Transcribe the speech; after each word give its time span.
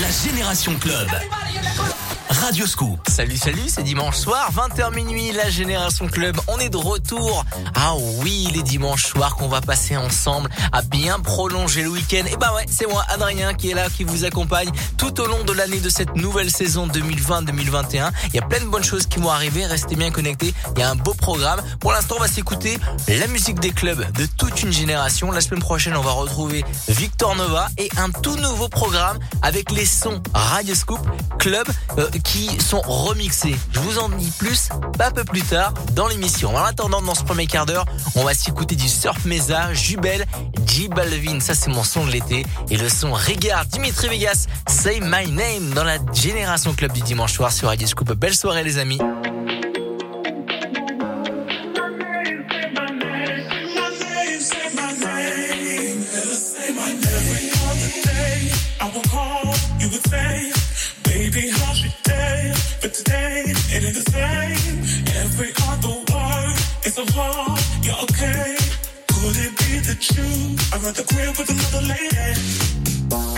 La 0.00 0.10
Génération 0.10 0.76
Club. 0.78 1.08
Radio 2.28 2.66
Scoop. 2.66 2.98
Salut, 3.08 3.36
salut, 3.36 3.68
c'est 3.68 3.82
dimanche 3.82 4.16
soir, 4.16 4.50
20h 4.52 4.94
minuit, 4.94 5.32
la 5.32 5.50
Génération 5.50 6.08
Club. 6.08 6.36
On 6.48 6.58
est 6.58 6.68
de 6.68 6.76
retour. 6.76 7.44
Ah 7.74 7.94
oui, 8.22 8.48
les 8.54 8.62
dimanches 8.62 9.06
soirs 9.06 9.36
qu'on 9.36 9.48
va 9.48 9.60
passer 9.60 9.96
ensemble 9.96 10.50
à 10.72 10.82
bien 10.82 11.20
prolonger 11.20 11.82
le 11.82 11.90
week-end. 11.90 12.24
Et 12.30 12.36
bah 12.36 12.52
ouais, 12.54 12.64
c'est 12.68 12.86
moi, 12.86 13.04
Adrien, 13.08 13.54
qui 13.54 13.70
est 13.70 13.74
là, 13.74 13.88
qui 13.88 14.04
vous 14.04 14.24
accompagne 14.24 14.70
tout 14.96 15.20
au 15.20 15.26
long 15.26 15.44
de 15.44 15.52
l'année 15.52 15.80
de 15.80 15.88
cette 15.88 16.16
nouvelle 16.16 16.50
saison 16.50 16.86
2020-2021. 16.88 18.10
Il 18.28 18.34
y 18.34 18.38
a 18.38 18.42
plein 18.42 18.60
de 18.60 18.66
bonnes 18.66 18.84
choses 18.84 19.06
qui 19.06 19.18
vont 19.18 19.30
arriver. 19.30 19.66
Restez 19.66 19.96
bien 19.96 20.10
connectés. 20.10 20.54
Il 20.76 20.80
y 20.80 20.82
a 20.82 20.90
un 20.90 20.96
beau 20.96 21.14
programme. 21.14 21.60
Pour 21.80 21.92
l'instant, 21.92 22.16
on 22.18 22.20
va 22.20 22.28
s'écouter 22.28 22.78
la 23.08 23.26
musique 23.26 23.60
des 23.60 23.70
clubs 23.70 24.10
de 24.12 24.26
toute 24.38 24.62
une 24.62 24.72
génération. 24.72 25.30
La 25.30 25.40
semaine 25.40 25.60
prochaine, 25.60 25.96
on 25.96 26.02
va 26.02 26.12
retrouver 26.12 26.64
Victor 26.88 27.36
Nova 27.36 27.68
et 27.78 27.90
un 27.96 28.10
tout 28.10 28.36
nouveau 28.36 28.68
programme 28.68 29.18
avec 29.42 29.70
les 29.70 29.86
sons 29.86 30.22
Radio 30.32 30.74
Scoop 30.74 31.00
Club 31.38 31.66
euh, 31.98 32.08
qui 32.22 32.48
sont 32.60 32.80
remixés. 32.80 33.56
Je 33.72 33.80
vous 33.80 33.98
en 33.98 34.08
dis 34.08 34.32
plus 34.38 34.68
pas 34.98 35.10
peu 35.10 35.24
plus 35.24 35.42
tard 35.42 35.72
dans 35.92 36.06
l'émission. 36.06 36.54
En 36.54 36.64
attendant, 36.64 37.02
dans 37.02 37.14
ce 37.14 37.24
premier 37.24 37.46
quart 37.46 37.66
d'heure, 37.66 37.84
on 38.14 38.24
va 38.24 38.34
s'écouter 38.34 38.76
du 38.76 38.88
Surf 38.88 39.24
Mesa, 39.24 39.72
Jubel, 39.72 40.26
J 40.66 40.88
Balvin. 40.88 41.40
Ça, 41.40 41.54
c'est 41.54 41.70
mon 41.70 41.84
son 41.84 42.06
de 42.06 42.12
l'été. 42.12 42.46
Et 42.70 42.76
le 42.76 42.88
son 42.88 43.12
Regard, 43.12 43.66
Dimitri 43.66 44.08
Vegas, 44.08 44.46
Say 44.68 45.00
My 45.00 45.30
Name 45.30 45.74
dans 45.74 45.84
la 45.84 45.98
Génération 46.12 46.74
Club 46.74 46.92
du 46.92 47.02
dimanche 47.02 47.32
soir 47.32 47.52
sur 47.52 47.68
Radio 47.68 47.86
Scoop. 47.86 48.12
Belle 48.12 48.34
soirée, 48.34 48.64
les 48.64 48.78
amis. 48.78 49.00
Is 66.96 67.16
a 67.16 67.24
you're 67.82 67.94
okay. 68.04 68.56
Could 69.08 69.36
it 69.36 69.52
be 69.58 69.72
that 69.86 70.02
you 70.14 70.56
are 70.72 70.88
at 70.88 70.94
the 70.94 71.04
crib 71.04 71.34
with 71.38 71.50
another 71.50 71.86
lady? 71.86 72.34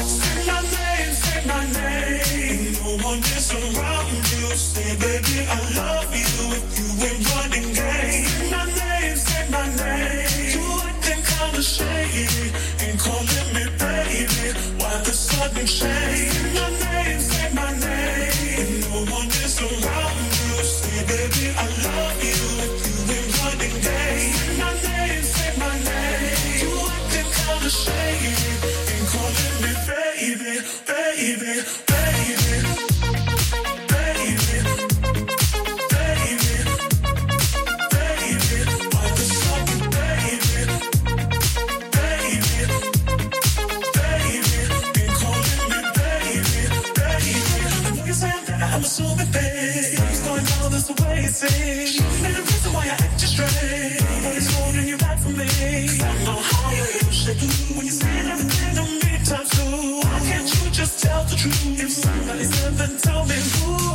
Say 0.05 0.47
my 0.47 0.61
name, 0.61 1.13
say 1.13 1.41
my 1.47 1.65
name. 1.73 2.73
No 2.85 3.05
one 3.05 3.19
is 3.19 3.53
around 3.53 4.13
you. 4.13 4.47
Say, 4.57 4.97
baby, 4.99 5.47
I 5.49 5.61
love 5.77 6.13
you 6.13 6.33
if 6.57 6.65
you 6.79 6.89
ain't 7.09 7.25
running 7.33 7.73
game. 7.73 8.25
Say 8.27 8.51
my 8.51 8.65
name, 8.67 9.17
say 9.17 9.45
my 9.51 9.67
name. 9.81 10.53
You 10.55 10.67
acting 10.89 11.23
kinda 11.25 11.63
shady. 11.63 12.53
Ain't 12.85 12.99
calling 13.01 13.49
me 13.57 13.65
baby. 13.79 14.53
Why 14.81 15.01
the 15.05 15.13
sudden 15.13 15.67
change? 15.67 16.36
Baby, 30.87 31.86
tell 60.99 61.25
the 61.25 61.37
truth? 61.37 61.81
If 61.81 61.91
somebody's 61.91 62.65
in, 62.65 62.99
told 62.99 63.29
me 63.29 63.35
who. 63.35 63.86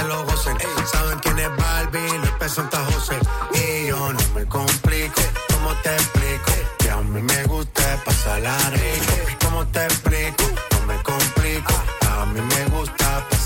Se 0.00 0.08
lo 0.08 0.24
gocen. 0.24 0.56
Saben 0.92 1.18
quién 1.20 1.38
es 1.38 1.56
Barbie, 1.56 2.20
peso 2.38 2.56
Santa 2.56 2.78
José. 2.92 3.18
Y 3.54 3.86
yo 3.88 4.12
no 4.12 4.20
me 4.34 4.46
complico, 4.46 5.20
¿cómo 5.52 5.74
te 5.82 5.94
explico? 5.94 6.52
Que 6.78 6.90
a 6.90 6.96
mí 6.96 7.22
me 7.22 7.44
gusta 7.44 7.82
pasarla 8.04 8.56
rico. 8.70 9.14
¿Cómo 9.44 9.66
te 9.66 9.84
explico? 9.84 10.44
No 10.72 10.86
me 10.86 11.02
complico, 11.02 11.74
a 12.10 12.26
mí 12.26 12.40
me 12.40 12.60
gusta 12.64 12.69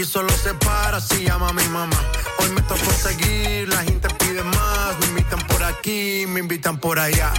Aquí 0.00 0.08
solo 0.08 0.30
se 0.30 0.54
para 0.54 0.98
si 0.98 1.24
llama 1.24 1.52
mi 1.52 1.62
mamá. 1.68 1.96
Hoy 2.38 2.48
me 2.54 2.62
tocó 2.62 2.90
seguir, 2.90 3.68
la 3.68 3.82
gente 3.82 4.08
pide 4.18 4.29
demás. 4.32 4.96
Me 5.00 5.06
invitan 5.06 5.40
por 5.46 5.62
aquí, 5.62 6.24
me 6.28 6.40
invitan 6.40 6.78
por 6.78 6.98
allá. 6.98 7.32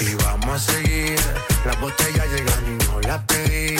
Y 0.00 0.14
vamos 0.14 0.68
a 0.68 0.72
seguir. 0.72 1.18
Las 1.64 1.80
botellas 1.80 2.26
llegan 2.28 2.64
y 2.66 2.84
no 2.84 3.00
las 3.00 3.22
pedí. 3.24 3.76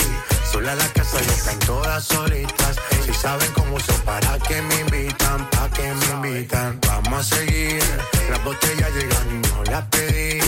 Sola 0.51 0.75
la 0.75 0.89
casa 0.89 1.19
y 1.23 1.29
están 1.29 1.59
todas 1.61 2.05
solitas. 2.05 2.77
Si 3.05 3.13
saben 3.15 3.51
cómo 3.53 3.79
son, 3.81 4.01
para 4.01 4.39
que 4.41 4.61
me 4.63 4.81
invitan, 4.81 5.49
para 5.51 5.71
que 5.71 5.95
me 5.95 6.07
invitan. 6.29 6.81
Vamos 6.87 7.33
a 7.33 7.37
seguir. 7.37 7.83
Las 8.31 8.43
botellas 8.43 8.91
llegan 8.95 9.27
y 9.31 9.49
no 9.49 9.65
las 9.65 9.85
pedí. 9.87 10.41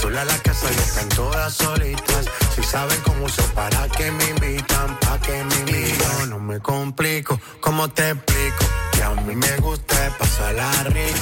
Sola 0.00 0.24
la 0.24 0.36
casa 0.38 0.66
y 0.70 0.78
están 0.78 1.08
todas 1.10 1.54
solitas. 1.54 2.26
Si 2.54 2.62
saben 2.62 3.00
cómo 3.02 3.28
son, 3.28 3.48
para 3.50 3.88
que 3.88 4.10
me 4.10 4.24
invitan, 4.30 4.98
para 5.00 5.18
que 5.20 5.44
me 5.44 5.54
invitan. 5.60 6.30
no 6.30 6.38
me 6.38 6.60
complico, 6.60 7.40
¿cómo 7.60 7.88
te 7.88 8.10
explico? 8.10 8.64
Que 8.92 9.02
a 9.02 9.10
mí 9.10 9.34
me 9.34 9.56
gusta 9.58 10.14
pasarla 10.18 10.70
rico. 10.84 11.21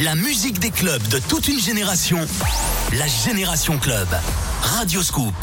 La 0.00 0.14
musique 0.14 0.60
des 0.60 0.70
clubs 0.70 1.02
de 1.08 1.18
toute 1.18 1.48
une 1.48 1.58
génération. 1.58 2.20
La 2.96 3.08
Génération 3.08 3.78
Club. 3.78 4.06
Radio 4.62 5.02
Scoop. 5.02 5.34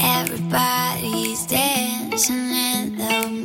Everybody's 0.00 1.46
dancing 1.46 2.50
in 2.52 2.96
the 2.96 3.44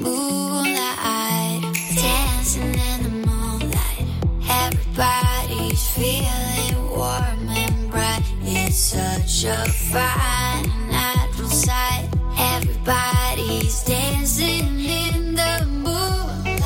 Everybody's 5.01 5.88
feeling 5.92 6.90
warm 6.90 7.48
and 7.48 7.90
bright. 7.90 8.22
It's 8.44 8.75
such 8.75 9.46
a 9.46 9.72
fine 9.72 10.68
natural 10.92 11.48
sight. 11.48 12.10
Everybody's 12.38 13.81
dancing 13.86 14.78
in 14.78 15.36
the 15.36 15.66
moonlight, 15.66 16.60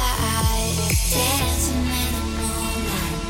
dancing 1.14 1.78
in 1.78 2.12
the 2.16 2.26
moonlight. 2.42 3.22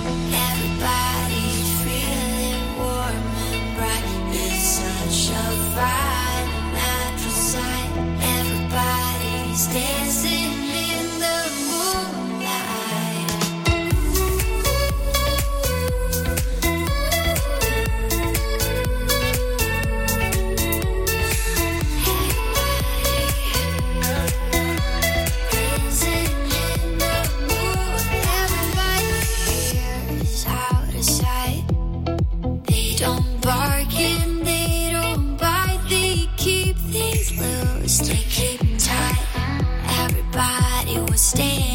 Everybody's 0.47 1.71
feeling 1.83 2.63
warm 2.77 3.23
and 3.51 3.75
bright. 3.75 4.05
It's 4.31 4.63
such 4.79 5.35
a 5.35 5.45
fine 5.75 6.47
natural 6.79 7.37
sight. 7.51 7.91
Everybody's 8.39 9.67
dancing 9.67 10.52
used 37.81 38.05
to 38.05 38.15
keep 38.15 38.59
tight. 38.77 39.25
Everybody 40.03 40.99
was 41.11 41.21
staying. 41.21 41.72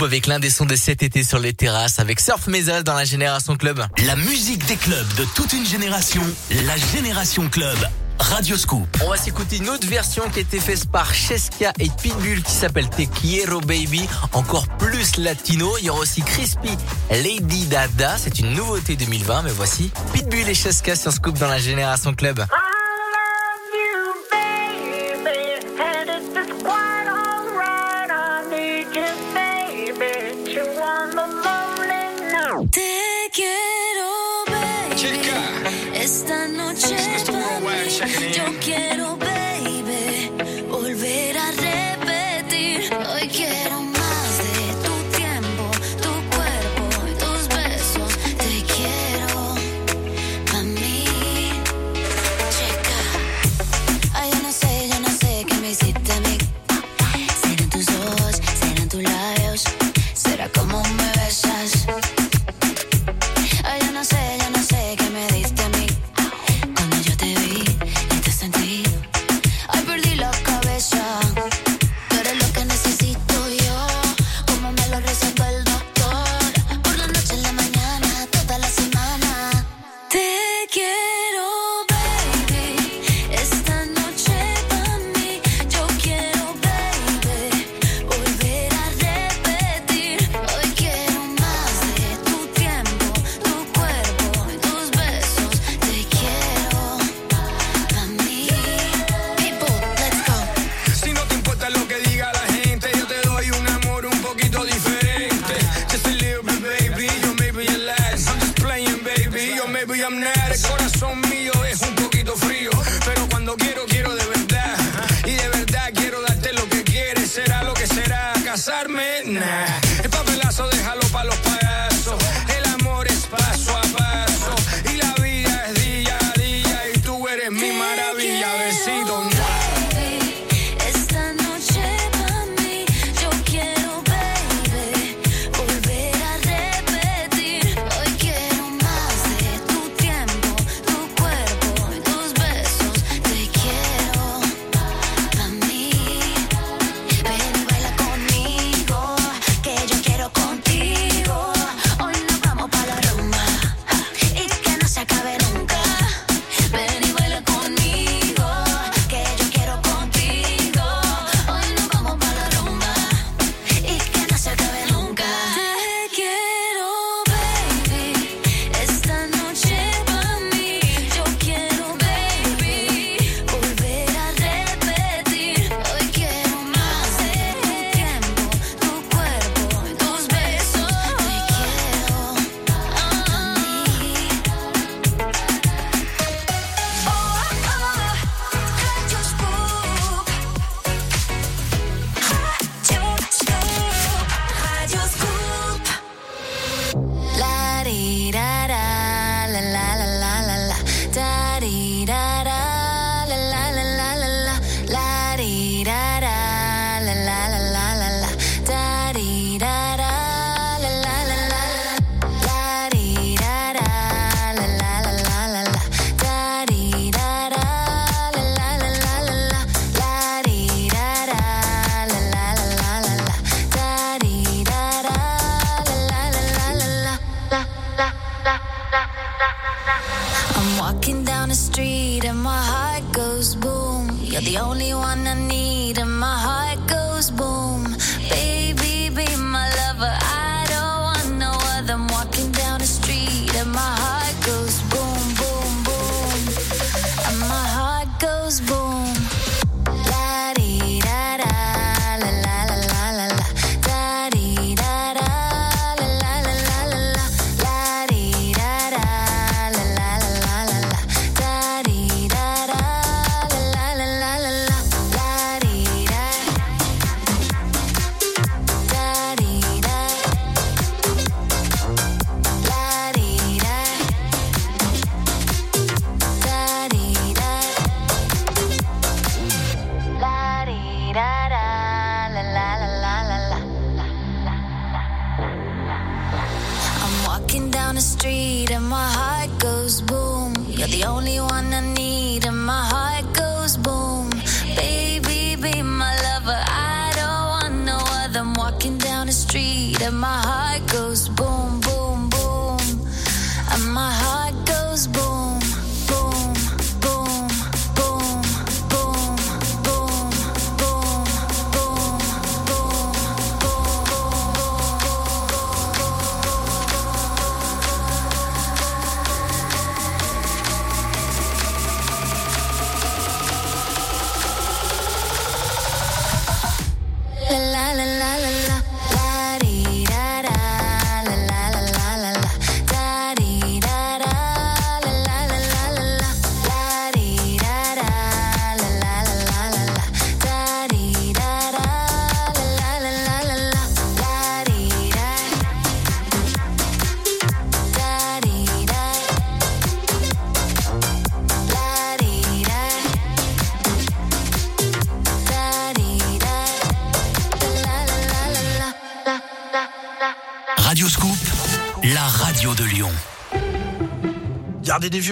Avec 0.00 0.26
l'un 0.26 0.40
des 0.40 0.48
sons 0.48 0.64
de 0.64 0.74
cet 0.74 1.02
été 1.02 1.22
sur 1.22 1.38
les 1.38 1.52
terrasses 1.52 1.98
avec 1.98 2.18
Surf 2.18 2.46
Mesa 2.46 2.82
dans 2.82 2.94
la 2.94 3.04
Génération 3.04 3.56
Club. 3.56 3.84
La 4.06 4.16
musique 4.16 4.64
des 4.64 4.76
clubs 4.76 5.14
de 5.16 5.24
toute 5.36 5.52
une 5.52 5.66
génération, 5.66 6.22
la 6.64 6.76
Génération 6.94 7.46
Club. 7.50 7.76
Radio 8.18 8.56
Scoop. 8.56 8.88
On 9.04 9.10
va 9.10 9.16
s'écouter 9.18 9.58
une 9.58 9.68
autre 9.68 9.86
version 9.86 10.22
qui 10.30 10.38
a 10.38 10.42
été 10.42 10.60
faite 10.60 10.90
par 10.90 11.12
Cheska 11.12 11.72
et 11.78 11.90
Pitbull 12.02 12.42
qui 12.42 12.52
s'appelle 12.52 12.88
Te 12.88 13.02
Quiero 13.02 13.60
Baby, 13.60 14.08
encore 14.32 14.66
plus 14.78 15.18
latino. 15.18 15.76
Il 15.78 15.84
y 15.86 15.90
aura 15.90 16.00
aussi 16.00 16.22
Crispy 16.22 16.70
Lady 17.10 17.66
Dada, 17.66 18.16
c'est 18.16 18.38
une 18.38 18.54
nouveauté 18.54 18.96
2020, 18.96 19.42
mais 19.42 19.50
voici 19.50 19.90
Pitbull 20.14 20.48
et 20.48 20.54
Cheska 20.54 20.96
sur 20.96 21.12
Scoop 21.12 21.38
dans 21.38 21.48
la 21.48 21.58
Génération 21.58 22.14
Club. 22.14 22.42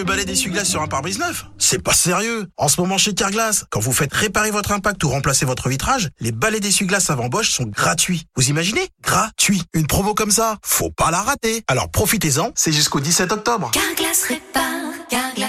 Vieux 0.00 0.06
balais 0.06 0.24
d'essuie-glace 0.24 0.66
sur 0.66 0.80
un 0.80 0.86
pare-brise 0.86 1.18
neuf. 1.18 1.44
C'est 1.58 1.82
pas 1.82 1.92
sérieux. 1.92 2.46
En 2.56 2.68
ce 2.68 2.80
moment 2.80 2.96
chez 2.96 3.12
Carglass, 3.12 3.66
quand 3.68 3.80
vous 3.80 3.92
faites 3.92 4.14
réparer 4.14 4.50
votre 4.50 4.72
impact 4.72 5.04
ou 5.04 5.10
remplacer 5.10 5.44
votre 5.44 5.68
vitrage, 5.68 6.08
les 6.20 6.32
balais 6.32 6.58
d'essuie-glace 6.58 7.10
avant 7.10 7.28
Bosch 7.28 7.50
sont 7.50 7.64
gratuits. 7.64 8.24
Vous 8.34 8.48
imaginez? 8.48 8.88
Gratuit 9.02 9.62
Une 9.74 9.86
promo 9.86 10.14
comme 10.14 10.30
ça, 10.30 10.56
faut 10.62 10.90
pas 10.90 11.10
la 11.10 11.20
rater. 11.20 11.64
Alors 11.68 11.90
profitez-en, 11.90 12.50
c'est 12.54 12.72
jusqu'au 12.72 13.00
17 13.00 13.30
octobre. 13.30 13.70
Carglass 13.72 14.24
répare, 14.24 14.62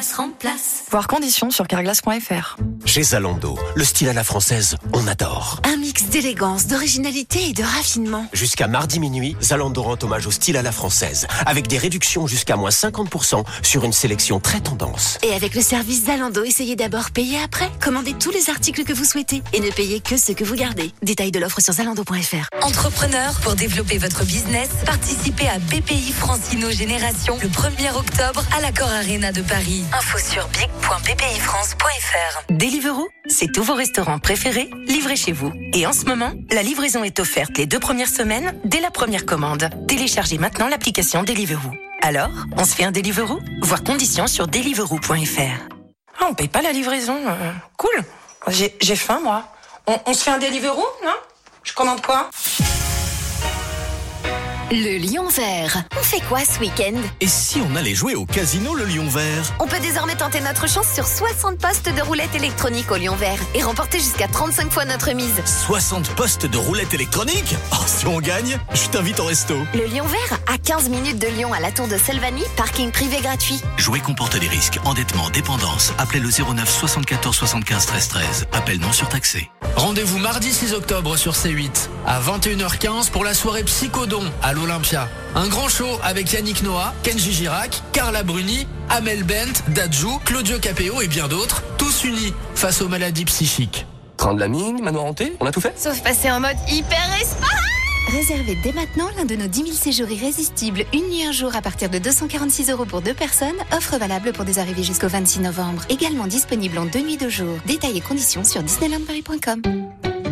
Carglass 0.02 0.14
remplace. 0.18 0.84
Voir 0.90 1.08
conditions 1.08 1.52
sur 1.52 1.68
carglass.fr. 1.68 2.58
Chez 2.86 3.04
Zalando, 3.04 3.58
le 3.76 3.84
style 3.84 4.10
à 4.10 4.14
la 4.14 4.24
française, 4.24 4.76
on 4.94 5.06
adore. 5.06 5.62
Un 5.64 5.78
mix 5.78 6.06
d'élégance, 6.06 6.66
d'originalité 6.66 7.50
et 7.50 7.54
de 7.54 7.62
raffinement. 7.62 8.26
Jusqu'à 8.34 8.68
mardi 8.68 9.00
minuit, 9.00 9.38
Zalando 9.42 9.84
rend 9.84 9.98
hommage 10.02 10.26
au 10.26 10.32
style 10.32 10.58
à 10.58 10.64
la 10.64 10.72
française, 10.72 11.28
avec 11.46 11.68
des 11.68 11.78
réductions 11.78 12.26
jusqu'à 12.26 12.56
moins 12.56 12.72
50% 12.72 13.44
sur 13.62 13.84
une 13.84 13.94
sélection 13.94 14.40
très 14.40 14.60
tendance. 14.60 15.20
Et 15.22 15.34
avec 15.34 15.54
le 15.54 15.62
service 15.62 16.06
Zalando, 16.06 16.44
essayez 16.44 16.76
d'abord, 16.76 17.12
payer 17.12 17.38
après. 17.44 17.70
Commandez 17.80 18.14
tous 18.14 18.32
les 18.32 18.50
articles 18.50 18.84
que 18.84 18.94
vous 18.94 19.06
souhaitez 19.06 19.44
et 19.54 19.60
ne 19.60 19.70
payez 19.70 20.00
que 20.00 20.18
ce 20.18 20.32
que 20.32 20.44
vous 20.44 20.56
gardez. 20.56 20.92
Détail 21.04 21.32
de 21.32 21.40
l'offre 21.40 21.62
sur 21.62 21.74
zalando.fr. 21.74 22.48
Entrepreneur, 22.64 23.40
pour 23.42 23.54
développer 23.54 24.00
votre 24.00 24.26
business, 24.26 24.70
participez 24.86 25.48
à 25.48 25.60
BPI 25.60 26.12
Francino 26.12 26.72
Génération 26.72 27.38
le 27.42 27.50
1er 27.50 27.96
octobre 27.96 28.44
à 28.58 28.62
l'Accor 28.62 28.90
Arena 28.90 29.32
de 29.32 29.42
Paris. 29.44 29.84
Info 29.94 30.18
sur 30.18 30.48
big.bpifrance.fr. 30.50 32.44
Deliveroo, 32.50 33.08
c'est 33.28 33.52
tous 33.52 33.64
vos 33.64 33.74
restaurants 33.74 34.20
préférés 34.20 34.70
livrés 34.88 35.16
chez 35.16 35.32
vous. 35.32 35.52
Et 35.74 35.86
en 35.86 35.94
ce 35.94 36.06
moment, 36.06 36.32
la 36.52 36.62
livraison 36.64 37.04
est 37.04 37.20
offerte 37.20 37.58
les 37.58 37.66
deux 37.66 37.80
premières 37.80 38.08
semaines 38.10 38.58
dès 38.64 38.80
la 38.80 38.92
première 38.92 39.26
commande. 39.26 39.70
Téléchargez 39.88 40.38
maintenant 40.38 40.68
l'application 40.68 41.24
Deliveroo. 41.24 41.72
Alors, 42.02 42.30
on 42.58 42.64
se 42.64 42.74
fait 42.76 42.84
un 42.86 42.92
Deliveroo? 42.92 43.40
Voir 43.62 43.84
conditions 43.84 44.28
sur 44.28 44.48
deliveroo.fr. 44.48 45.68
Ah, 46.20 46.26
on 46.30 46.34
paye 46.34 46.48
pas 46.48 46.62
la 46.62 46.72
livraison. 46.72 47.18
euh, 47.28 47.52
cool. 47.78 48.04
J'ai 48.48 48.76
j'ai 48.82 48.96
faim, 48.96 49.20
moi. 49.24 49.44
On, 49.88 50.00
on 50.06 50.14
se 50.14 50.24
fait 50.24 50.32
un 50.32 50.38
Deliveroo, 50.40 50.86
non? 51.04 51.16
Je 51.64 51.74
commande 51.74 52.02
quoi? 52.02 52.30
Le 54.74 54.98
Lion 55.00 55.28
Vert. 55.28 55.84
On 56.00 56.02
fait 56.02 56.22
quoi 56.30 56.40
ce 56.46 56.58
week-end? 56.62 56.98
Et 57.20 57.28
si 57.28 57.60
on 57.60 57.76
allait 57.76 57.94
jouer 57.94 58.16
au 58.16 58.26
casino 58.26 58.74
Le 58.74 58.86
Lion 58.86 59.06
Vert? 59.10 59.52
On 59.60 59.68
peut 59.68 59.82
désormais 59.82 60.16
tenter 60.16 60.40
notre 60.40 60.66
chance 60.70 60.88
sur 60.94 61.06
60 61.08 61.60
postes 61.60 61.94
de 61.94 62.02
roulettes 62.02 62.34
électroniques 62.36 62.90
au 62.90 62.96
Lion 62.96 63.18
Vert 63.18 63.38
et 63.54 63.64
remporter 63.64 64.00
jusqu'à 64.00 64.30
35 64.30 64.72
fois 64.72 64.86
notre 64.86 65.12
mise. 65.12 65.42
60 65.46 66.12
postes 66.16 66.46
de 66.46 66.58
roulette 66.58 66.94
électronique 66.94 67.54
Oh, 67.74 67.84
si 67.86 68.08
on 68.08 68.22
gagne, 68.22 68.58
je 68.74 68.88
t'invite 68.88 69.20
au 69.20 69.26
resto. 69.26 69.58
Le 69.74 69.94
Lion 69.94 70.06
Vert, 70.06 70.40
à 70.48 70.58
15 70.58 70.88
minutes 70.88 71.20
de 71.20 71.28
Lyon 71.28 71.52
à 71.52 71.60
la 71.60 71.72
tour 71.74 71.90
de 71.90 71.98
Selvanie, 71.98 72.46
parking 72.56 72.92
privé 72.92 73.18
gratuit. 73.22 73.60
Jouer 73.76 74.00
comporte 74.00 74.40
des 74.40 74.48
risques. 74.48 74.80
Endettement, 74.86 75.30
dépendance. 75.32 75.92
Appelez 75.98 76.22
le 76.22 76.30
09 76.30 76.70
74 76.70 77.36
75 77.36 77.86
13 77.88 78.08
13. 78.08 78.48
Appel 78.54 78.80
non 78.80 78.94
surtaxé. 78.94 79.52
Rendez-vous 79.76 80.18
mardi 80.18 80.54
6 80.54 80.74
octobre 80.74 81.18
sur 81.18 81.34
C8 81.34 81.90
à 82.06 82.22
21h15 82.22 83.10
pour 83.10 83.24
la 83.24 83.34
soirée 83.34 83.64
Psychodon 83.64 84.24
à 84.44 84.54
l'Olympia. 84.62 85.10
Un 85.36 85.48
grand 85.48 85.68
show 85.68 86.00
avec 86.04 86.32
Yannick 86.32 86.64
Noah, 86.64 86.94
Kenji 87.04 87.34
Girac, 87.34 87.82
Carla 87.92 88.24
Bruni, 88.24 88.68
Amel 88.90 89.24
Bent, 89.24 89.64
Dadju, 89.70 90.20
Claudio 90.24 90.60
Capéo 90.60 91.02
et 91.02 91.08
bien 91.08 91.28
d'autres, 91.28 91.64
tous 91.78 92.04
unis 92.04 92.34
face 92.56 92.82
aux 92.82 92.88
maladies 92.88 93.26
psychiques. 93.26 93.86
Train 94.18 94.34
de 94.34 94.40
la 94.40 94.48
mine, 94.48 94.82
manoir 94.82 95.06
hanté, 95.06 95.36
on 95.40 95.46
a 95.46 95.52
tout 95.52 95.62
fait 95.62 95.74
Sauf 95.78 96.02
passer 96.04 96.30
en 96.30 96.40
mode 96.40 96.58
hyper 96.70 97.04
espa 97.20 97.48
Réservez 98.12 98.58
dès 98.62 98.74
maintenant 98.74 99.08
l'un 99.18 99.26
de 99.26 99.36
nos 99.36 99.48
10 99.48 99.64
000 99.64 99.74
séjours 99.74 100.10
irrésistibles, 100.10 100.86
une 100.94 101.08
nuit 101.08 101.24
un 101.24 101.32
jour 101.32 101.56
à 101.56 101.62
partir 101.62 101.90
de 101.90 101.98
246 101.98 102.70
euros 102.70 102.86
pour 102.86 103.02
deux 103.02 103.14
personnes. 103.14 103.56
Offre 103.76 103.98
valable 103.98 104.34
pour 104.34 104.44
des 104.44 104.60
arrivées 104.60 104.84
jusqu'au 104.84 105.08
26 105.08 105.40
novembre. 105.40 105.84
Également 105.90 106.28
disponible 106.28 106.78
en 106.78 106.86
deux 106.86 107.02
nuits 107.02 107.18
de 107.18 107.30
jour. 107.30 107.58
Détails 107.66 107.98
et 107.98 108.02
conditions 108.02 108.44
sur 108.44 108.64
disneylandparis.com. 108.64 109.62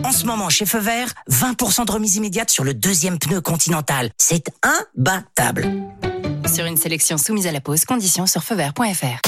En 0.10 0.12
ce 0.12 0.26
moment, 0.26 0.50
chez 0.50 0.66
Feu 0.66 0.80
Vert, 0.80 1.14
20% 1.30 1.86
de 1.86 1.92
remise 1.92 2.16
immédiate 2.16 2.50
sur 2.50 2.64
le 2.64 2.74
deuxième 2.74 3.20
pneu 3.20 3.42
continental. 3.42 4.10
C'est 4.18 4.44
imbattable. 4.64 5.72
Sur 6.52 6.66
une 6.66 6.78
sélection 6.78 7.20
soumise 7.20 7.46
à 7.46 7.52
la 7.52 7.62
pause, 7.62 7.86
conditions 7.86 8.26
sur 8.26 8.44
feuvert.fr. 8.44 9.20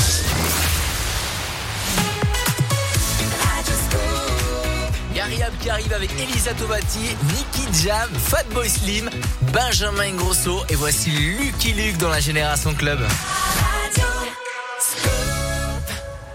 Qui 5.62 5.70
arrive 5.70 5.94
avec 5.94 6.10
Elisa 6.20 6.52
Tovati, 6.56 7.15
Nicky 7.28 7.84
Jam, 7.84 8.10
Fatboy 8.17 8.67
Slim, 8.67 9.08
Benjamin 9.54 10.02
Ingrosso 10.02 10.63
et 10.70 10.76
voici 10.76 11.12
Lucky 11.12 11.74
Luke 11.74 11.98
dans 11.98 12.10
la 12.10 12.20
Génération 12.20 12.74
Club. 12.74 13.00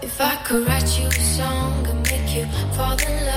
If 0.01 0.21
I 0.21 0.37
could 0.47 0.65
write 0.65 0.97
you 0.97 1.07
a 1.09 1.11
song 1.11 1.85
and 1.89 2.01
make 2.09 2.33
you 2.33 2.45
fall 2.71 2.93
in 2.93 3.25
love, 3.25 3.36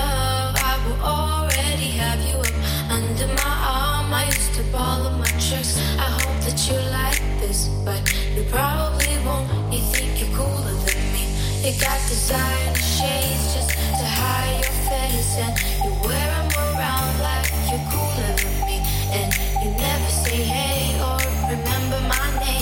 already 1.03 1.89
have 2.01 2.21
you 2.29 2.37
up 2.37 2.55
under 2.89 3.27
my 3.27 3.55
arm. 3.75 4.13
I 4.13 4.25
used 4.25 4.53
to 4.55 4.63
ball 4.71 5.07
of 5.07 5.17
my 5.17 5.31
tricks. 5.45 5.77
I 5.97 6.09
hope 6.21 6.39
that 6.45 6.59
you 6.67 6.77
like 6.91 7.21
this, 7.41 7.67
but 7.85 8.01
you 8.35 8.43
probably 8.49 9.13
won't. 9.25 9.49
You 9.73 9.81
think 9.93 10.19
you're 10.19 10.35
cooler 10.37 10.75
than 10.85 11.01
me. 11.13 11.25
You 11.63 11.71
got 11.79 11.99
designer 12.07 12.75
shades 12.75 13.45
just 13.55 13.71
to 13.99 14.05
hide 14.19 14.59
your 14.63 14.77
face, 14.89 15.33
and 15.45 15.53
you 15.83 15.91
wear 16.07 16.29
'em 16.39 16.49
around 16.65 17.13
like 17.27 17.49
you're 17.69 17.85
cooler 17.93 18.33
than 18.41 18.55
me. 18.67 18.77
And 19.17 19.29
you 19.63 19.69
never 19.87 20.09
say 20.23 20.39
hey 20.55 20.99
or 21.07 21.17
remember 21.49 21.99
my 22.15 22.27
name, 22.45 22.60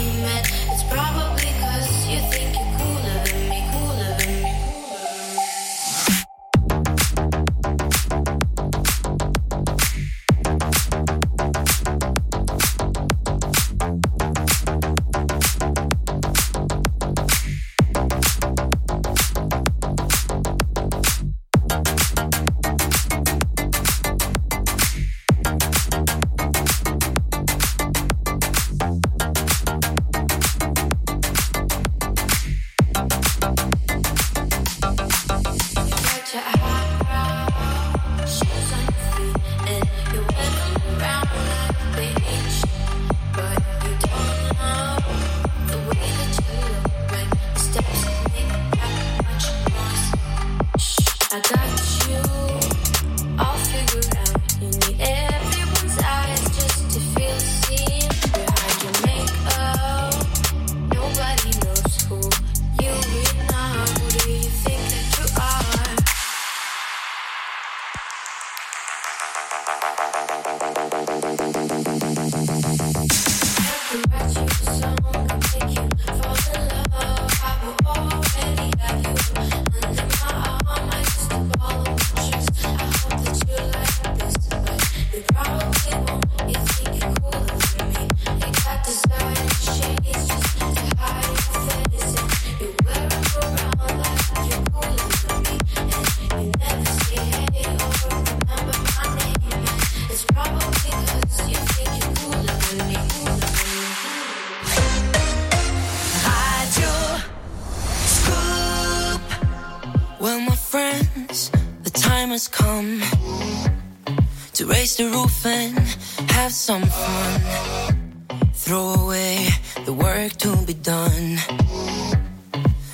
Throw 118.53 118.93
away 118.93 119.47
the 119.85 119.93
work 119.93 120.33
to 120.43 120.55
be 120.65 120.73
done. 120.73 121.37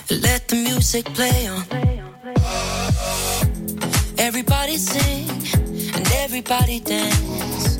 Let 0.09 0.47
the 0.47 0.55
music 0.55 1.05
play 1.13 1.47
on. 1.47 1.63
Everybody 4.17 4.77
sing 4.77 5.29
and 5.95 6.07
everybody 6.23 6.79
dance. 6.79 7.79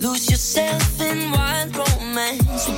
Lose 0.00 0.30
yourself 0.30 1.00
in 1.00 1.30
wild 1.30 1.76
romance. 1.76 2.68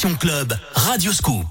Club, 0.00 0.58
Radio 0.72 1.12
Scoop. 1.12 1.49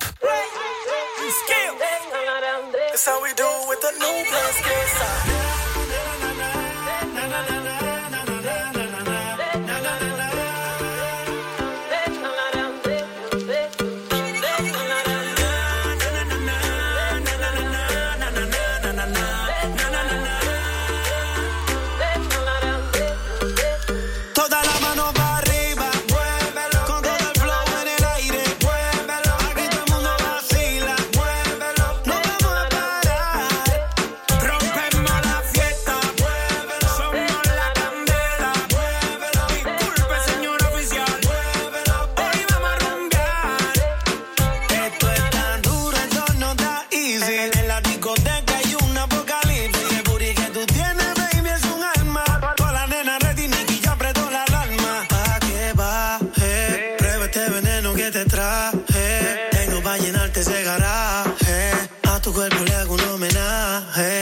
Hey. 63.79 64.18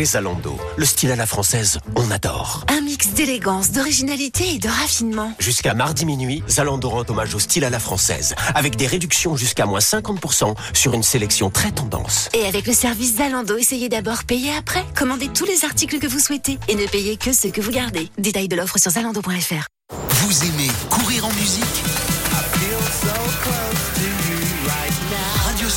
Chez 0.00 0.06
Zalando, 0.06 0.58
le 0.78 0.86
style 0.86 1.10
à 1.10 1.16
la 1.16 1.26
française, 1.26 1.78
on 1.94 2.10
adore. 2.10 2.64
Un 2.68 2.80
mix 2.80 3.08
d'élégance, 3.08 3.70
d'originalité 3.70 4.54
et 4.54 4.58
de 4.58 4.66
raffinement. 4.66 5.34
Jusqu'à 5.38 5.74
mardi 5.74 6.06
minuit, 6.06 6.42
Zalando 6.48 6.88
rend 6.88 7.04
hommage 7.06 7.34
au 7.34 7.38
style 7.38 7.66
à 7.66 7.68
la 7.68 7.78
française, 7.78 8.34
avec 8.54 8.76
des 8.76 8.86
réductions 8.86 9.36
jusqu'à 9.36 9.66
moins 9.66 9.80
50% 9.80 10.54
sur 10.72 10.94
une 10.94 11.02
sélection 11.02 11.50
très 11.50 11.70
tendance. 11.70 12.30
Et 12.32 12.46
avec 12.46 12.66
le 12.66 12.72
service 12.72 13.16
Zalando, 13.16 13.58
essayez 13.58 13.90
d'abord, 13.90 14.24
payer 14.24 14.52
après. 14.56 14.86
Commandez 14.96 15.28
tous 15.28 15.44
les 15.44 15.66
articles 15.66 15.98
que 15.98 16.06
vous 16.06 16.18
souhaitez 16.18 16.58
et 16.68 16.76
ne 16.76 16.86
payez 16.86 17.18
que 17.18 17.34
ceux 17.34 17.50
que 17.50 17.60
vous 17.60 17.70
gardez. 17.70 18.08
Détail 18.16 18.48
de 18.48 18.56
l'offre 18.56 18.78
sur 18.78 18.90
zalando.fr. 18.90 19.66
Vous 20.08 20.44
aimez 20.44 20.70
courir 20.88 21.26
en 21.26 21.32
musique? 21.34 21.84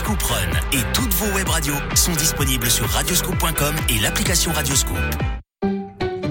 Radioscoop 0.03 0.23
Run 0.23 0.77
et 0.77 0.83
toutes 0.93 1.13
vos 1.13 1.33
web 1.33 1.47
radios 1.47 1.75
sont 1.95 2.11
disponibles 2.11 2.69
sur 2.69 2.87
radioscoop.com 2.89 3.75
et 3.87 3.99
l'application 3.99 4.51
Radioscoop. 4.51 4.97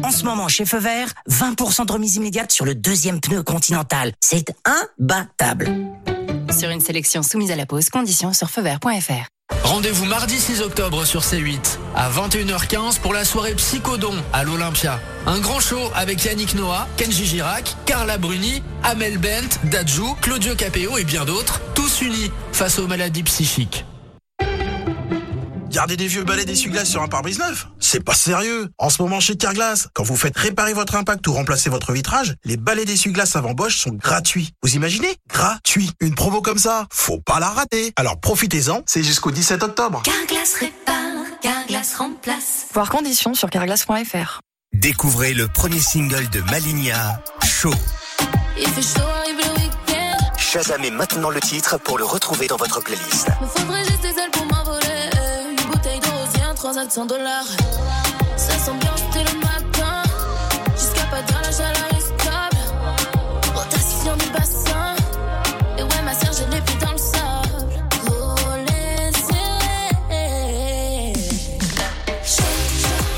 En 0.02 0.10
ce 0.10 0.24
moment, 0.24 0.48
chez 0.48 0.66
Feu 0.66 0.78
Vert, 0.78 1.12
20% 1.30 1.86
de 1.86 1.92
remise 1.92 2.16
immédiate 2.16 2.52
sur 2.52 2.66
le 2.66 2.74
deuxième 2.74 3.20
pneu 3.20 3.42
continental. 3.42 4.12
C'est 4.20 4.54
imbattable. 4.98 5.70
Sur 6.54 6.68
une 6.68 6.80
sélection 6.80 7.22
soumise 7.22 7.50
à 7.50 7.56
la 7.56 7.64
pause, 7.64 7.88
conditions 7.88 8.34
sur 8.34 8.50
feuvert.fr. 8.50 9.28
Rendez-vous 9.72 10.04
mardi 10.04 10.38
6 10.38 10.60
octobre 10.60 11.06
sur 11.06 11.22
C8 11.22 11.78
à 11.96 12.10
21h15 12.10 13.00
pour 13.00 13.14
la 13.14 13.24
soirée 13.24 13.54
Psychodon 13.54 14.14
à 14.32 14.44
l'Olympia. 14.44 15.00
Un 15.26 15.40
grand 15.40 15.60
show 15.60 15.80
avec 15.94 16.22
Yannick 16.24 16.54
Noah, 16.54 16.86
Kenji 16.98 17.24
Girac, 17.24 17.74
Carla 17.86 18.18
Bruni, 18.18 18.62
Amel 18.82 19.16
Bent, 19.16 19.58
Dadju, 19.64 20.14
Claudio 20.20 20.54
Capeo 20.56 20.98
et 20.98 21.04
bien 21.04 21.24
d'autres, 21.24 21.62
tous 21.74 22.02
unis 22.02 22.30
face 22.52 22.78
aux 22.78 22.86
maladies 22.86 23.22
psychiques. 23.22 23.86
Garder 25.72 25.96
des 25.96 26.06
vieux 26.06 26.22
balais 26.22 26.44
d'essuie-glace 26.44 26.90
sur 26.90 27.02
un 27.02 27.08
pare-brise 27.08 27.38
neuf 27.38 27.66
C'est 27.80 28.04
pas 28.04 28.12
sérieux 28.12 28.68
En 28.76 28.90
ce 28.90 29.00
moment 29.00 29.20
chez 29.20 29.36
Carglass, 29.36 29.88
quand 29.94 30.02
vous 30.02 30.16
faites 30.16 30.36
réparer 30.36 30.74
votre 30.74 30.96
impact 30.96 31.26
ou 31.26 31.32
remplacer 31.32 31.70
votre 31.70 31.92
vitrage, 31.92 32.34
les 32.44 32.58
balais 32.58 32.84
d'essuie-glace 32.84 33.36
avant 33.36 33.54
Bosch 33.54 33.78
sont 33.78 33.92
gratuits. 33.92 34.50
Vous 34.62 34.74
imaginez? 34.74 35.08
Gratuit 35.30 35.90
Une 36.00 36.14
promo 36.14 36.42
comme 36.42 36.58
ça, 36.58 36.86
faut 36.92 37.20
pas 37.20 37.40
la 37.40 37.48
rater 37.48 37.94
Alors 37.96 38.20
profitez-en, 38.20 38.82
c'est 38.84 39.02
jusqu'au 39.02 39.30
17 39.30 39.62
octobre. 39.62 40.02
Carglass 40.02 40.54
répare, 40.60 41.40
Carglass 41.40 41.94
remplace. 41.94 42.66
Voir 42.74 42.90
conditions 42.90 43.32
sur 43.32 43.48
carglass.fr. 43.48 44.40
Découvrez 44.74 45.32
le 45.32 45.48
premier 45.48 45.80
single 45.80 46.28
de 46.28 46.42
Malinia, 46.42 47.22
Chaud. 47.42 47.72
Il 48.58 48.68
fait 48.68 48.82
chaud, 48.82 49.06
arrive 49.22 49.36
le 49.38 49.62
week-end. 49.62 50.36
Shazamez 50.36 50.90
maintenant 50.90 51.30
le 51.30 51.40
titre 51.40 51.78
pour 51.78 51.96
le 51.96 52.04
retrouver 52.04 52.46
dans 52.46 52.56
votre 52.56 52.82
playlist. 52.82 53.28
Me 53.40 53.46
faudrait 53.46 53.84
juste 53.84 54.02
des 54.02 54.08
ailes 54.08 54.30
pour 54.32 54.42
m'envoler. 54.44 54.61
Rosien, 56.62 56.86
transaction 56.86 57.06
dollars. 57.06 57.46
Ça 58.36 58.58
s'ambiance 58.58 59.02
dès 59.12 59.24
le 59.24 59.38
matin. 59.40 60.02
Jusqu'à 60.76 61.04
pas 61.06 61.22
dire 61.22 61.40
la 61.42 61.50
chaleur 61.50 61.88
est 61.90 62.00
stable. 62.00 62.58
Rotation 63.54 64.16
du 64.16 64.30
bassin. 64.30 64.94
Et 65.78 65.82
ouais, 65.82 66.02
ma 66.04 66.14
sœur, 66.14 66.32
je 66.32 66.44
l'ai 66.52 66.60
plus 66.60 66.76
dans 66.78 66.92
le 66.92 66.98
sable. 66.98 67.84
Oh, 68.10 68.34
laissez. 68.68 69.52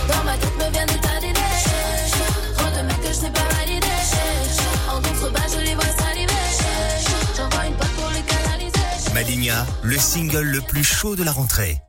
Dans 0.09 0.25
ma 0.25 0.37
tête 0.37 0.57
me 0.57 0.71
vient 0.73 0.87
des 0.87 1.01
tas 1.01 1.21
d'idées. 1.21 1.41
Trop 2.57 2.71
de 2.71 2.83
mecs 2.87 3.01
que 3.03 3.13
je 3.13 3.21
n'ai 3.21 3.31
pas 3.31 3.49
validé. 3.59 3.87
En 4.89 5.01
contrebas, 5.03 5.49
je 5.53 5.61
les 5.61 5.75
vois 5.75 5.85
saliver. 5.99 6.33
J'envoie 7.37 7.67
une 7.67 7.75
pote 7.75 7.89
pour 7.89 8.11
les 8.11 8.23
canaliser. 8.23 9.13
Malinia, 9.13 9.67
le 9.83 9.99
single 9.99 10.45
le 10.45 10.61
plus 10.61 10.85
chaud 10.85 11.17
de 11.17 11.25
la 11.25 11.33
rentrée. 11.33 11.81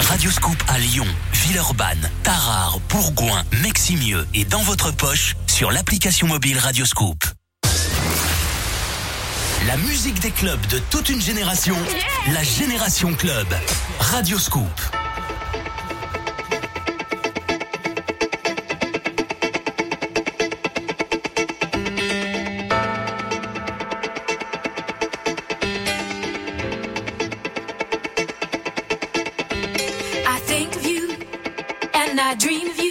Radioscoop 0.00 0.56
à 0.68 0.78
Lyon, 0.78 1.06
Villeurbanne, 1.32 2.10
Tarare, 2.22 2.78
Bourgoin, 2.88 3.42
Meximieux 3.62 4.26
et 4.34 4.44
dans 4.44 4.62
votre 4.62 4.90
poche 4.90 5.36
sur 5.46 5.70
l'application 5.70 6.26
mobile 6.26 6.58
Radioscoop. 6.58 7.24
La 9.66 9.76
musique 9.78 10.20
des 10.20 10.30
clubs 10.30 10.64
de 10.66 10.78
toute 10.90 11.08
une 11.08 11.20
génération, 11.20 11.76
la 12.32 12.42
Génération 12.42 13.14
Club. 13.14 13.48
Radioscoop. 13.98 15.05
Dream 32.38 32.68
of 32.68 32.78
you. 32.78 32.85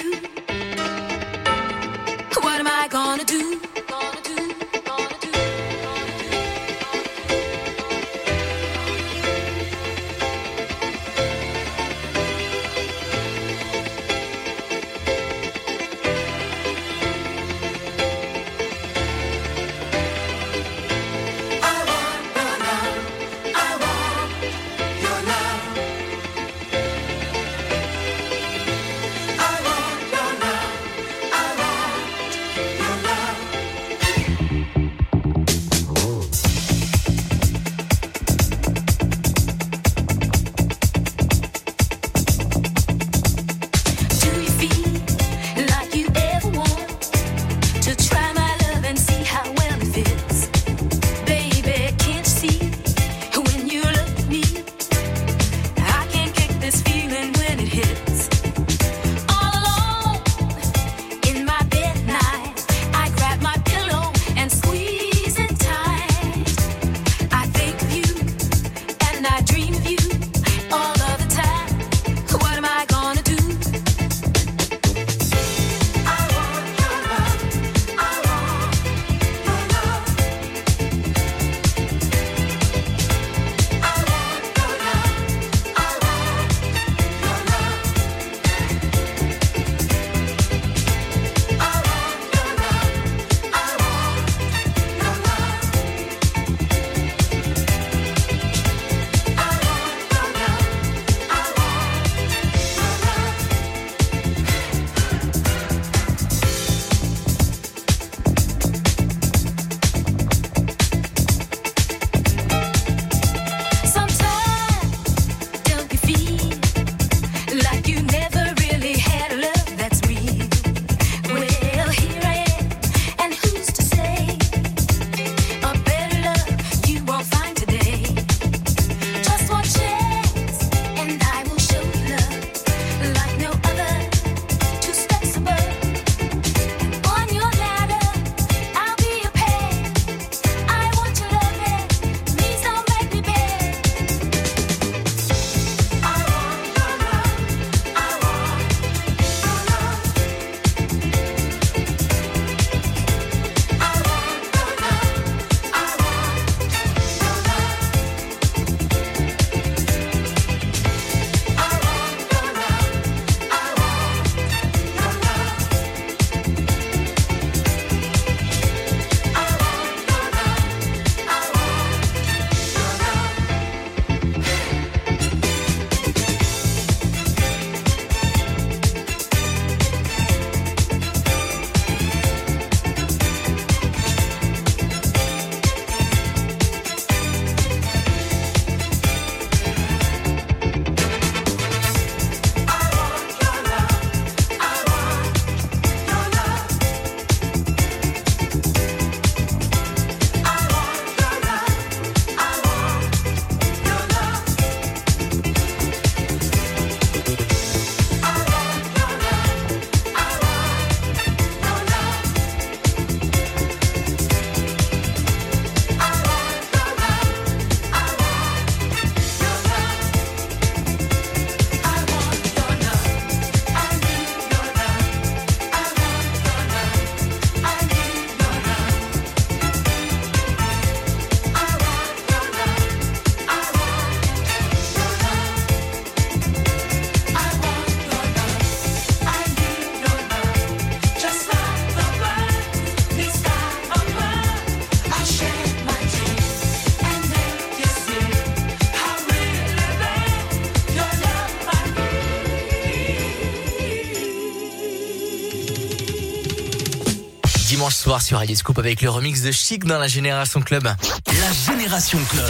Soir 258.06 258.22
sur 258.22 258.38
Radio 258.38 258.56
Scoop 258.56 258.78
avec 258.78 259.02
le 259.02 259.10
remix 259.10 259.42
de 259.42 259.52
Chic 259.52 259.84
dans 259.84 259.98
la 259.98 260.08
Génération 260.08 260.62
Club. 260.62 260.84
La 260.84 261.74
Génération 261.74 262.20
Club. 262.30 262.46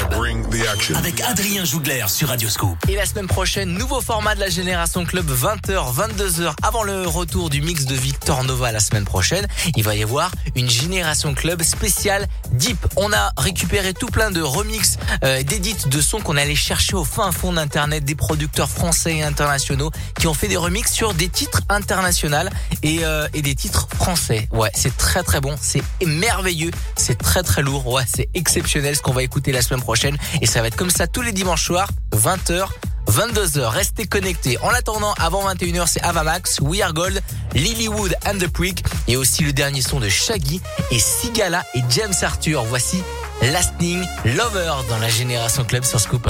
Avec 0.98 1.22
Adrien 1.22 1.64
Jougler 1.64 2.04
sur 2.10 2.28
Radio 2.28 2.50
Scoop. 2.50 2.78
Et 2.90 2.96
la 2.96 3.06
semaine 3.06 3.28
prochaine, 3.28 3.70
nouveau 3.70 4.02
format 4.02 4.36
de 4.36 4.42
la 4.42 4.50
Génération 4.50 5.06
Club, 5.06 5.32
20h, 5.32 5.96
22h, 5.96 6.56
avant 6.62 6.84
le 6.84 7.08
retour 7.08 7.50
du 7.50 7.62
mix 7.62 7.86
de 7.86 7.96
Victor 7.96 8.44
Nova 8.44 8.74
la 8.74 8.82
semaine 8.82 9.06
prochaine. 9.06 9.48
Il 9.78 9.84
va 9.84 9.96
y 9.96 10.04
avoir 10.04 10.30
une 10.56 10.70
Génération 10.70 11.34
Club 11.34 11.64
spéciale 11.64 12.28
Deep. 12.52 12.78
On 12.98 13.14
a 13.14 13.32
récupéré 13.38 13.94
tout 13.94 14.08
plein 14.08 14.32
de 14.32 14.42
remix, 14.42 14.98
euh, 15.24 15.42
d'édits 15.42 15.88
de 15.88 16.02
sons 16.02 16.20
qu'on 16.20 16.36
allait 16.36 16.56
chercher 16.56 16.96
au 16.96 17.06
fin 17.06 17.32
fond 17.32 17.54
d'internet, 17.54 18.04
des 18.04 18.16
producteurs 18.16 18.70
français 18.70 19.18
et 19.18 19.24
internationaux 19.24 19.92
qui 20.20 20.28
ont 20.28 20.34
fait 20.34 20.50
des 20.50 20.58
remix 20.58 20.92
sur 20.92 21.14
des 21.14 21.30
titres 21.30 21.62
internationaux 21.70 22.50
et, 22.84 23.06
euh, 23.06 23.30
et 23.34 23.42
des 23.42 23.56
titres 23.56 23.85
Ouais, 24.52 24.70
c'est 24.76 24.96
très 24.98 25.24
très 25.24 25.42
bon, 25.42 25.56
c'est 25.60 25.82
merveilleux, 26.06 26.70
c'est 26.96 27.18
très 27.18 27.42
très 27.42 27.64
lourd, 27.64 27.88
ouais, 27.88 28.04
c'est 28.06 28.30
exceptionnel 28.36 28.96
ce 28.96 29.02
qu'on 29.02 29.14
va 29.14 29.24
écouter 29.24 29.52
la 29.52 29.64
semaine 29.64 29.82
prochaine 29.82 30.16
et 30.42 30.46
ça 30.46 30.62
va 30.62 30.68
être 30.68 30.76
comme 30.76 30.92
ça 30.92 31.08
tous 31.08 31.24
les 31.24 31.32
dimanches 31.32 31.66
soirs, 31.66 31.90
20h. 32.14 32.68
22h, 33.08 33.66
restez 33.68 34.06
connectés. 34.06 34.60
En 34.62 34.70
attendant, 34.70 35.14
avant 35.20 35.48
21h, 35.52 35.88
c'est 35.88 36.02
Avamax, 36.04 36.60
We 36.60 36.82
Are 36.82 36.94
Gold, 36.94 37.22
Lilywood 37.54 38.16
and 38.28 38.38
the 38.38 38.48
Prick 38.48 38.84
et 39.08 39.16
aussi 39.16 39.44
le 39.44 39.54
dernier 39.54 39.82
son 39.82 40.00
de 40.00 40.10
Shaggy 40.10 40.62
et 40.92 41.00
Sigala 41.00 41.64
et 41.74 41.82
James 41.90 42.14
Arthur. 42.22 42.64
Voici 42.66 43.02
Lasting 43.42 44.04
Lover 44.26 44.74
dans 44.90 45.00
la 45.00 45.10
Génération 45.10 45.64
Club 45.66 45.84
sur 45.84 46.00
Scoop. 46.00 46.30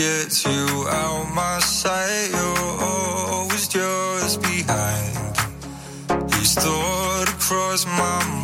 Get 0.00 0.46
you 0.46 0.88
out 0.88 1.26
my 1.34 1.58
sight. 1.58 2.30
You're 2.30 2.74
always 2.80 3.68
just 3.68 4.40
behind. 4.40 5.36
These 6.32 6.54
thoughts 6.54 7.32
cross 7.46 7.84
my 7.84 8.24
mind. 8.24 8.39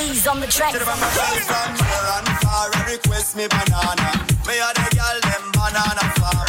Please 0.00 0.26
on 0.26 0.40
the 0.40 0.46
track. 0.46 0.72
From 0.72 0.96
and 0.96 2.28
far, 2.40 2.72
request 2.88 3.36
me 3.36 3.44
banana. 3.52 4.08
Me 4.48 4.56
a 4.56 4.72
the 4.72 4.86
girl 4.96 5.18
them 5.28 5.44
banana 5.52 6.04
far. 6.16 6.40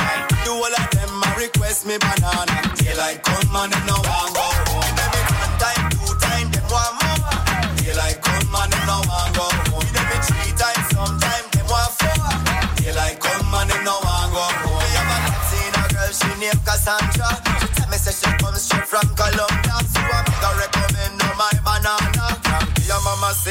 Do 0.48 0.56
all 0.56 0.72
of 0.72 0.88
them 0.96 1.20
a 1.20 1.30
request 1.36 1.86
me 1.86 2.00
banana. 2.00 2.56
Daylight 2.80 3.20
come 3.28 3.52
and 3.52 3.74
them 3.76 3.84
no 3.92 4.00
want 4.08 4.32
go 4.32 4.48
home. 4.72 4.96
Them 4.96 5.12
it 5.20 5.28
one 5.36 5.56
time, 5.60 5.84
two 5.92 6.16
time, 6.24 6.48
them 6.48 6.64
want 6.72 6.96
more. 7.04 7.76
Daylight 7.76 8.24
come 8.24 8.56
and 8.56 8.72
them 8.72 8.84
no 8.88 9.04
want 9.04 9.36
go 9.36 9.44
home. 9.68 9.84
Them 9.84 10.08
it 10.16 10.24
three 10.32 10.56
times, 10.56 10.88
sometime 10.96 11.46
them 11.52 11.68
want 11.68 11.92
four. 12.00 12.32
Daylight 12.80 13.20
come 13.20 13.52
and 13.52 13.68
them 13.68 13.84
no 13.84 14.00
want 14.00 14.32
go 14.32 14.48
home. 14.64 14.80
Me 14.80 14.96
have 14.96 15.12
a 15.12 15.18
Latina 15.28 15.84
girl, 15.92 16.12
she 16.16 16.32
named 16.40 16.64
Cassandra. 16.64 17.36
She 17.60 17.68
tell 17.76 17.90
me 17.92 18.00
say 18.00 18.16
she 18.16 18.32
comes 18.40 18.64
straight 18.64 18.88
from 18.88 19.12
Colombia, 19.20 19.71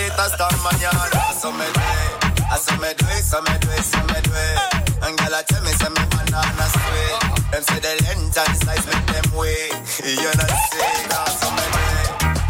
feet 0.00 0.18
hasta 0.18 0.48
mañana. 0.62 1.10
Eso 1.30 1.52
me 1.52 1.64
duele, 1.64 2.06
eso 2.54 2.76
me 2.80 2.94
duele, 2.94 3.18
eso 3.18 3.42
me 3.42 3.58
duele, 3.58 3.80
eso 3.80 3.98
me 4.08 4.20
duele. 4.22 4.60
And 5.02 5.18
girl, 5.18 5.34
I 5.34 5.42
tell 5.42 5.62
me, 5.62 5.72
say 5.72 5.88
me 5.88 6.04
banana 6.10 6.66
sweet. 6.76 7.14
Them 7.50 7.62
say 7.62 7.80
the 7.80 7.92
length 8.04 8.38
and 8.38 8.56
size 8.62 8.86
make 8.86 9.06
them 9.12 9.28
way. 9.36 9.70
You 10.04 10.30
know 10.38 10.50
see, 10.68 10.84
eso 11.08 11.46
ah, 11.46 11.56
me 11.56 11.64
duele. 11.74 12.02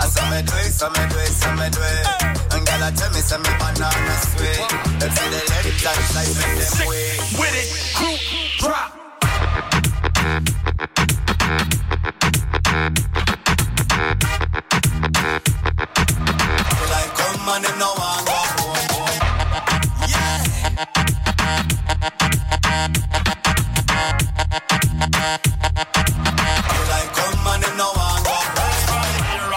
Eso 0.05 0.23
me 0.31 0.39
duele, 0.43 0.69
eso 0.69 0.89
me 0.91 1.03
duele, 1.11 1.29
eso 1.29 1.51
me 1.59 1.67
duele. 1.71 2.05
And 2.55 2.63
girl, 2.67 2.85
I 2.85 2.91
tell 2.91 3.11
me, 3.15 3.21
say 3.21 3.39
me 3.39 3.53
banana 3.59 4.15
sweet. 4.31 4.63
Them 5.01 5.11
say 5.17 5.29
the 5.35 5.41
length 5.51 5.87
and 5.91 6.05
size 6.13 6.33
make 6.39 6.55
them 6.61 6.75
way. 6.89 7.09
With 7.39 7.61
it, 7.61 7.69
group 7.97 8.21
drop. 8.59 8.91
Thank 13.91 14.30
on, 17.51 17.63
them 17.63 17.79
no 17.79 17.91
one 17.95 18.25
go 18.25 18.33
home, 18.59 18.87
home. 18.95 19.19
Yeah. 20.09 20.39
Like, 26.91 27.11
come 27.19 27.47
on, 27.47 27.61
them 27.61 27.77
no 27.77 27.89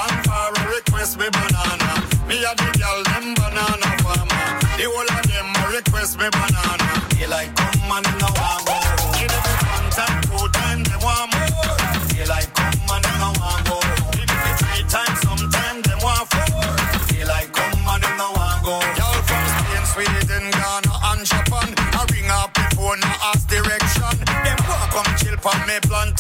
and 0.06 0.26
far 0.26 0.52
request 0.74 1.18
me 1.20 1.28
banana. 1.30 1.92
Me 2.28 2.44
a 2.44 2.52
the 2.56 3.04
them 3.10 3.34
banana 3.36 3.90
farmer. 4.04 4.44
The 4.78 4.86
whole 4.90 5.10
of 5.18 5.24
them 5.30 5.48
request 5.74 6.18
me 6.18 6.28
banana. 6.32 6.83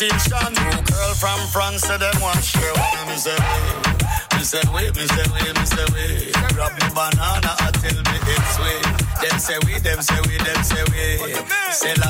Plantation. 0.09 0.53
Two 0.55 0.81
girl 0.91 1.13
from 1.15 1.39
France, 1.51 1.81
say 1.81 1.97
them 1.97 2.21
want 2.21 2.43
share 2.43 2.73
one. 2.73 3.07
Me 3.07 3.15
say, 3.17 3.37
Me 4.35 4.43
say 4.43 4.61
wait, 4.73 4.95
me 4.95 5.07
say 5.07 5.25
wait, 5.31 5.53
me 5.57 5.65
say 5.65 5.85
wait. 5.93 6.33
Grab 6.53 6.73
me 6.73 6.87
banana 6.93 7.55
and 7.63 7.73
tell 7.75 7.95
me 7.95 8.17
it's 8.27 8.59
way. 8.59 8.81
Them 9.21 9.39
say 9.39 9.57
we, 9.65 9.79
them 9.79 10.01
say 10.01 10.19
we, 10.27 10.37
them 10.37 10.63
say 10.63 10.83
we. 10.91 11.33
Say 11.71 11.93
la. 11.95 12.09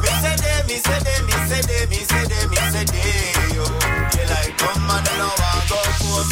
Me 0.00 0.10
say 0.20 0.36
they, 0.36 0.58
me 0.68 0.76
say 0.80 1.00
they, 1.00 1.18
me 1.24 1.32
say 1.48 1.62
they, 1.62 1.86
me 1.88 2.00
say 2.04 2.24
they, 2.28 2.46
me 2.48 2.56
say 2.56 2.84
they. 2.84 3.56
Yo, 3.56 3.64
they 4.12 4.26
like 4.28 4.52
come 4.58 4.90
and 4.90 5.06
they 5.06 5.16
know 5.18 5.32
I 5.38 5.66
go 5.68 5.78
for 6.00 6.22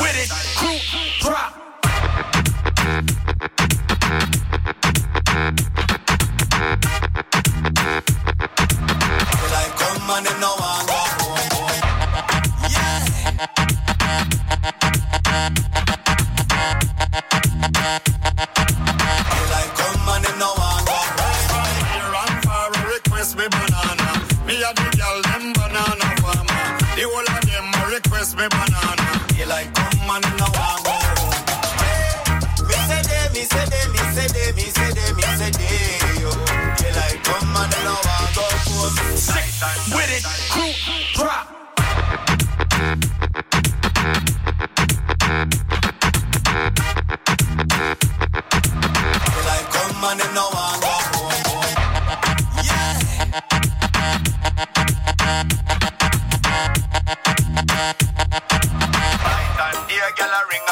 with 0.00 0.16
it, 0.16 0.30
crew, 0.56 0.78
drop. 1.20 1.52
And 10.22 10.34
they 10.34 10.40
know 10.40 10.54
I 10.58 10.84
go. 10.86 11.00
Yeah. 12.70 12.98
And 19.34 19.50
I 19.52 19.64
go 19.78 19.86
and 22.26 22.44
far 22.44 22.70
request 22.92 23.36
me 23.36 23.46
banana. 23.48 24.10
Me 24.46 24.54
a 24.62 24.70
the 24.74 24.88
girl 24.96 25.18
them 25.22 25.52
banana 25.54 26.06
farmer. 26.22 26.64
The 26.96 27.02
whole 27.02 27.28
of 27.28 27.42
them 27.48 27.66
a 27.74 27.86
request 27.94 28.36
me 28.36 28.46
banana. 28.48 28.71
Home. 39.22 39.94
With 39.94 40.10
it, 40.10 40.24
crew, 40.50 40.72
drop. 41.14 41.46
Like 49.46 49.66
come 49.70 50.00
know 50.34 50.48
I 50.52 50.78
go 50.82 50.94
home. 51.14 51.72
Yeah. 52.64 53.42
Right 59.24 59.74
and 59.76 59.88
dear 59.88 60.10
I 60.30 60.42
ring 60.50 60.66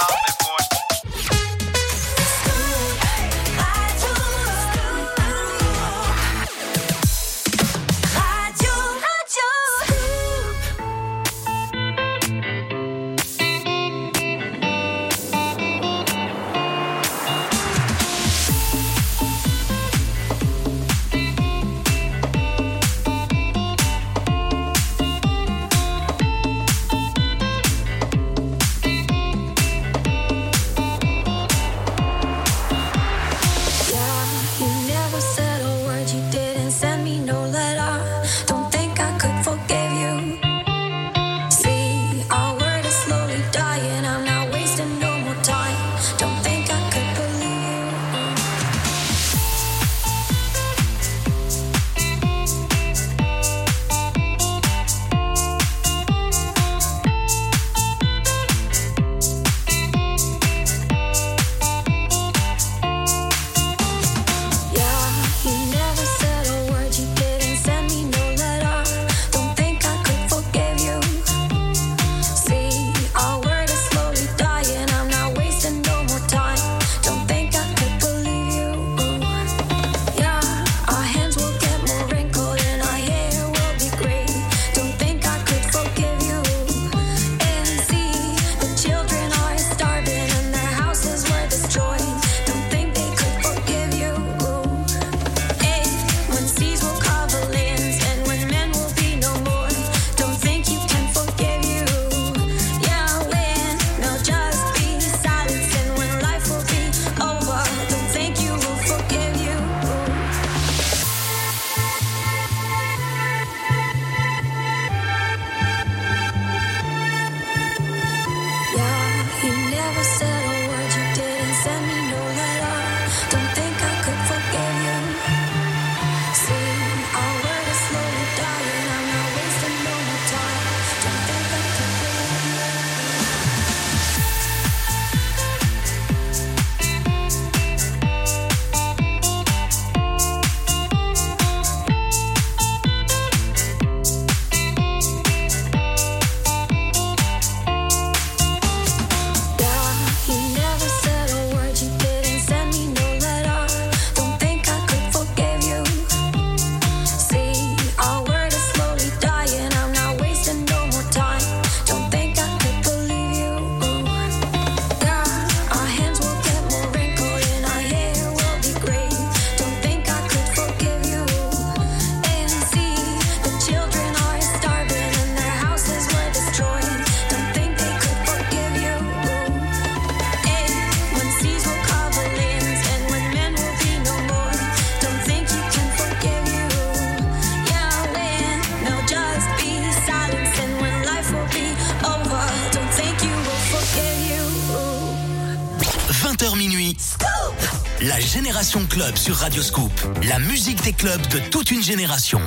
Sur 199.17 199.37
Radio 199.37 199.63
Scoop. 199.63 199.93
La 200.29 200.39
musique 200.39 200.83
des 200.83 200.93
clubs 200.93 201.27
de 201.29 201.39
toute 201.51 201.71
une 201.71 201.83
génération. 201.83 202.41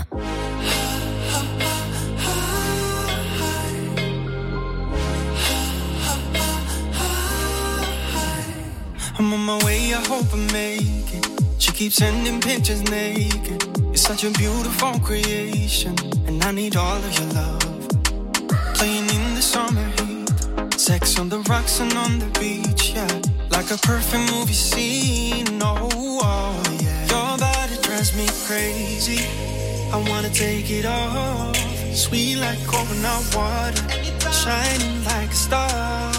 I'm 9.18 9.34
on 9.34 9.40
my 9.40 9.64
way, 9.64 9.94
I 9.94 10.02
hope 10.08 10.34
I 10.34 10.52
make. 10.52 11.26
She 11.60 11.72
keeps 11.72 11.96
sending 11.96 12.40
pictures 12.40 12.82
naked. 12.90 13.64
You're 13.78 13.96
such 13.96 14.24
a 14.24 14.32
beautiful 14.32 15.00
creation, 15.00 15.96
and 16.28 16.44
I 16.44 16.52
need 16.52 16.76
all 16.76 16.98
of 16.98 17.20
your 17.20 17.30
love. 17.34 17.88
Playing 18.76 19.10
in 19.10 19.36
the 19.36 19.42
summer 19.42 19.88
heat, 20.02 20.80
sex 20.80 21.20
on 21.20 21.30
the 21.30 21.40
rocks 21.50 21.80
and 21.80 21.94
on 21.94 22.20
the 22.20 22.28
beach, 22.40 22.94
yeah. 22.96 23.33
Like 23.54 23.70
a 23.70 23.78
perfect 23.78 24.32
movie 24.32 24.52
scene, 24.52 25.62
oh, 25.62 25.88
oh 26.24 26.78
yeah. 26.82 27.06
Your 27.06 27.38
body 27.38 27.78
drives 27.84 28.16
me 28.16 28.26
crazy. 28.48 29.20
I 29.94 29.98
wanna 30.10 30.30
take 30.30 30.72
it 30.72 30.86
off. 30.86 31.56
Sweet 31.94 32.38
like 32.38 32.58
coconut 32.66 33.24
water, 33.36 33.84
shining 34.32 35.06
like 35.06 35.30
a 35.30 35.36
star. 35.36 36.13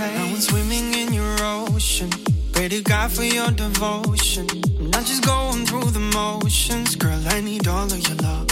Now 0.00 0.24
I'm 0.24 0.40
swimming 0.40 0.94
in 0.94 1.12
your 1.12 1.36
ocean. 1.42 2.08
Pray 2.52 2.68
to 2.68 2.80
God 2.80 3.12
for 3.12 3.22
your 3.22 3.50
devotion. 3.50 4.46
I'm 4.78 4.90
not 4.90 5.04
just 5.04 5.22
going 5.26 5.66
through 5.66 5.90
the 5.90 6.00
motions, 6.00 6.96
girl. 6.96 7.22
I 7.28 7.42
need 7.42 7.68
all 7.68 7.84
of 7.84 8.00
your 8.08 8.16
love. 8.24 8.46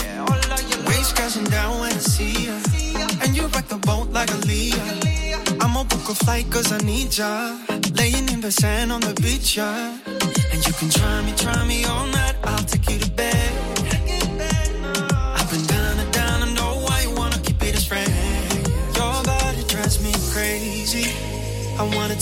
Waves 0.87 1.11
crashing 1.11 1.45
down 1.45 1.79
when 1.79 1.91
I 1.91 2.03
see 2.15 2.45
ya. 2.45 2.55
And 3.23 3.35
you 3.35 3.47
rock 3.47 3.67
the 3.67 3.77
boat 3.77 4.09
like 4.11 4.29
a 4.31 4.37
Leah. 4.49 4.85
I'ma 5.59 5.85
book 5.85 6.09
a 6.09 6.15
flight 6.23 6.45
cause 6.51 6.71
I 6.71 6.77
need 6.85 7.17
ya. 7.17 7.57
Laying 7.95 8.29
in 8.29 8.41
the 8.41 8.51
sand 8.51 8.91
on 8.91 9.01
the 9.01 9.15
beach, 9.19 9.57
yeah. 9.57 9.97
And 10.53 10.67
you 10.67 10.73
can 10.73 10.89
try 10.91 11.21
me, 11.25 11.33
try 11.35 11.65
me 11.65 11.83
all 11.85 12.05
night. 12.07 12.35
I'll 12.43 12.63
take 12.63 12.87
you 12.91 12.99
to 12.99 13.09
bed. 13.09 13.28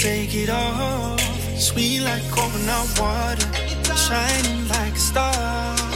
Take 0.08 0.36
it 0.36 0.50
off. 0.50 1.20
Sweet 1.60 2.00
like 2.00 2.24
coconut 2.32 2.88
water, 2.98 3.46
shining 3.94 4.66
like 4.70 4.94
a 4.94 5.00
star. 5.00 5.87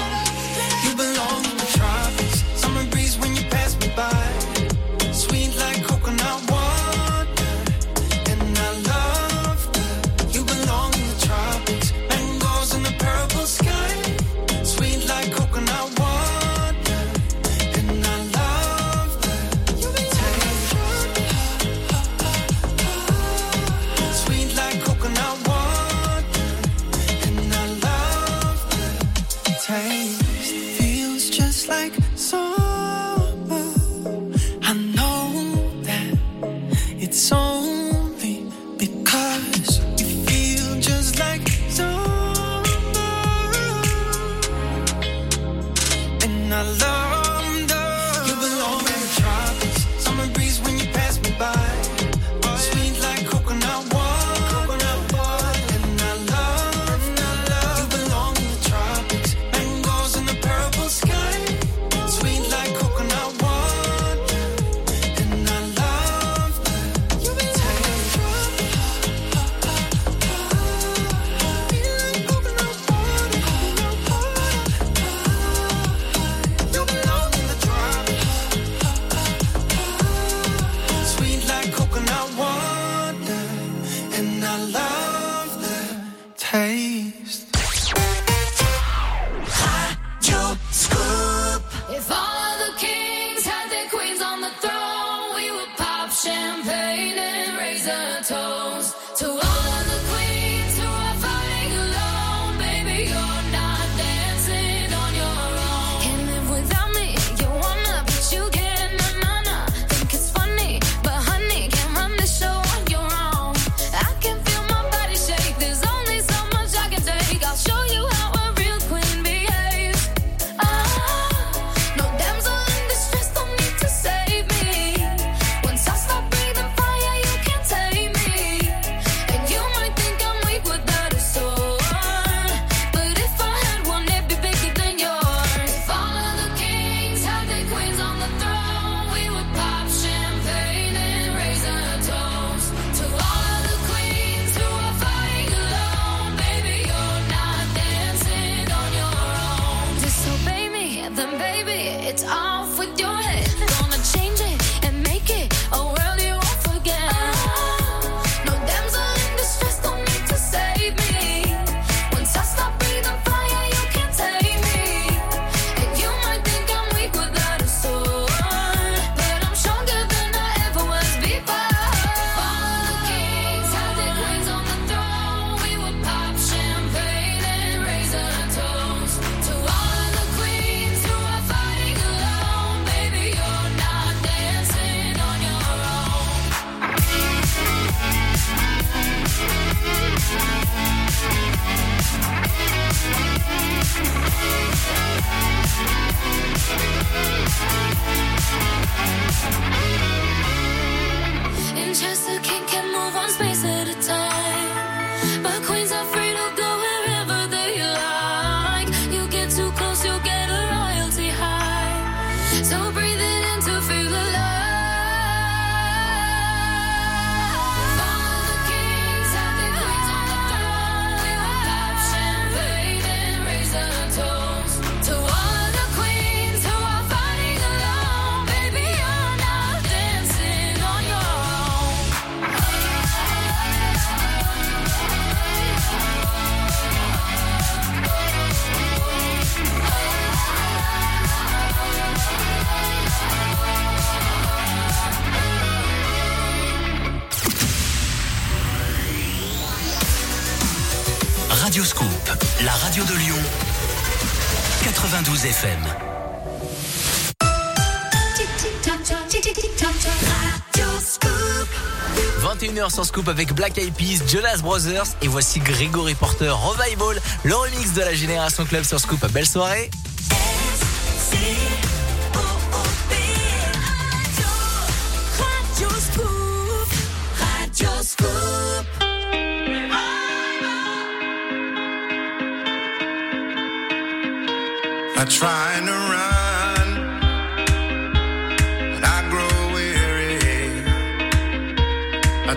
Scoop 263.12 263.28
avec 263.28 263.54
Black 263.54 263.78
Eyed 263.78 263.94
Peas, 263.94 264.24
Jonas 264.26 264.60
Brothers 264.62 265.04
et 265.22 265.28
voici 265.28 265.60
Grégory 265.60 266.16
Porter 266.16 266.50
Revival, 266.50 267.22
le 267.44 267.54
remix 267.54 267.92
de 267.92 268.00
la 268.00 268.14
Génération 268.14 268.64
Club 268.64 268.86
sur 268.86 269.02
Scoop. 269.02 269.20
Belle 269.34 269.46
soirée 269.46 269.92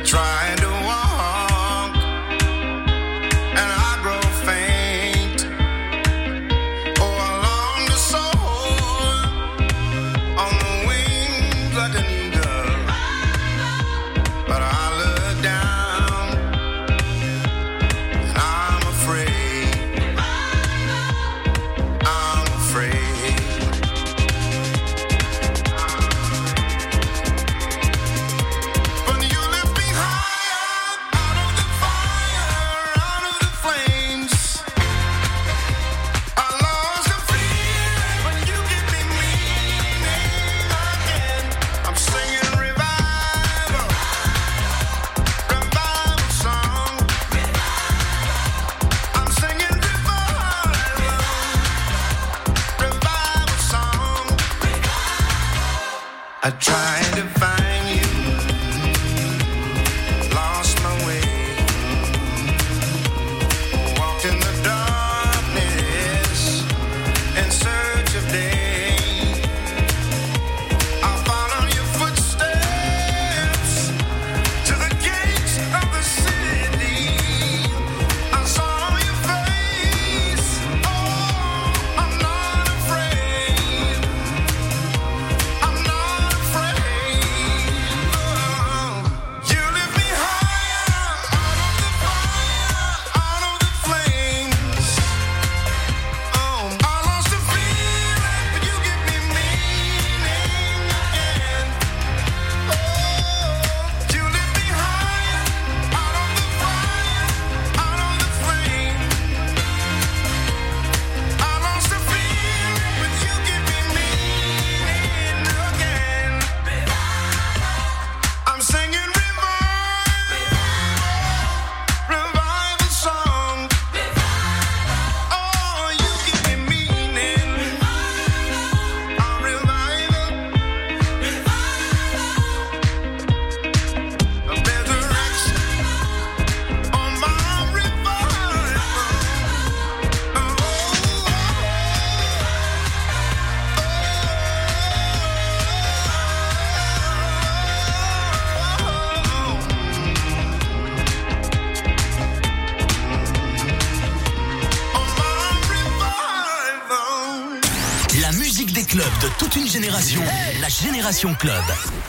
trying 0.04 0.53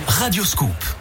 Radio 0.08 0.46
Scoop. 0.46 0.95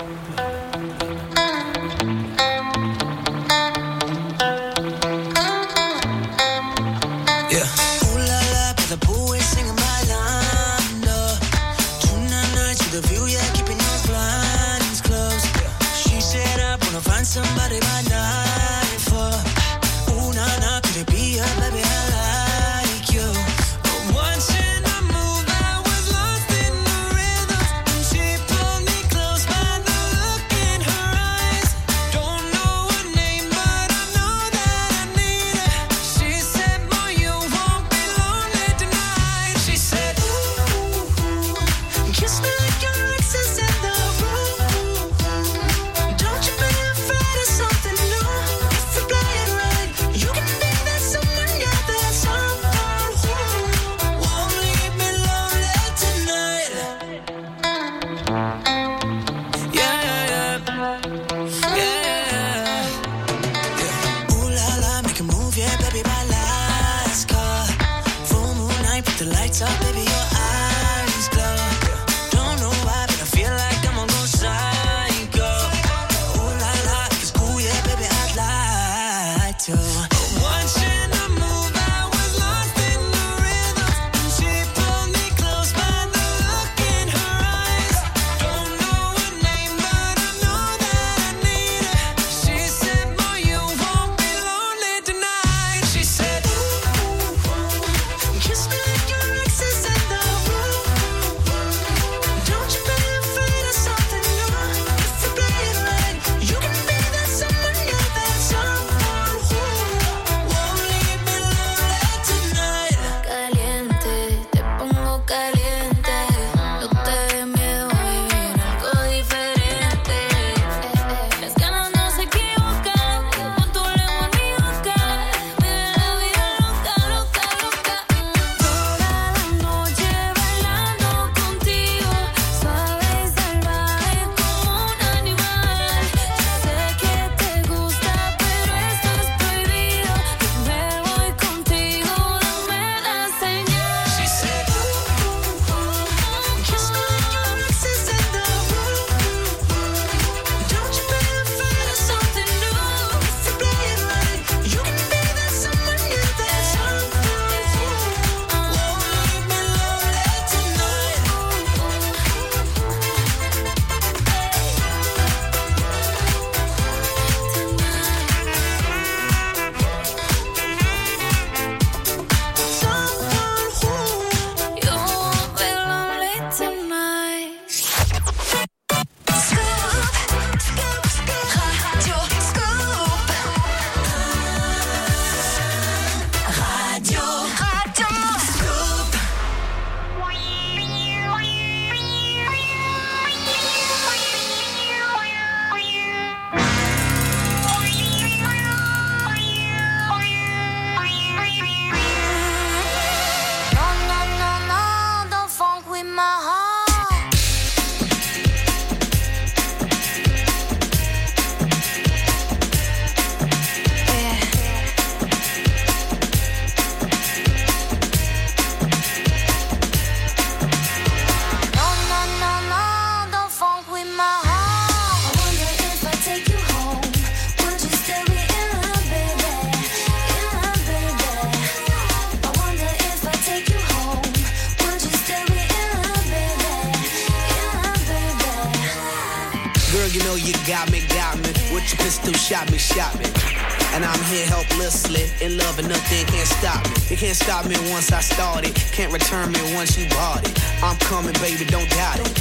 determined 249.44 249.74
once 249.74 249.98
you 249.98 250.08
bought 250.10 250.44
it. 250.44 250.62
I'm 250.82 250.96
coming, 250.98 251.32
baby, 251.34 251.64
don't 251.64 251.88
doubt 251.90 252.20
it. 252.20 252.38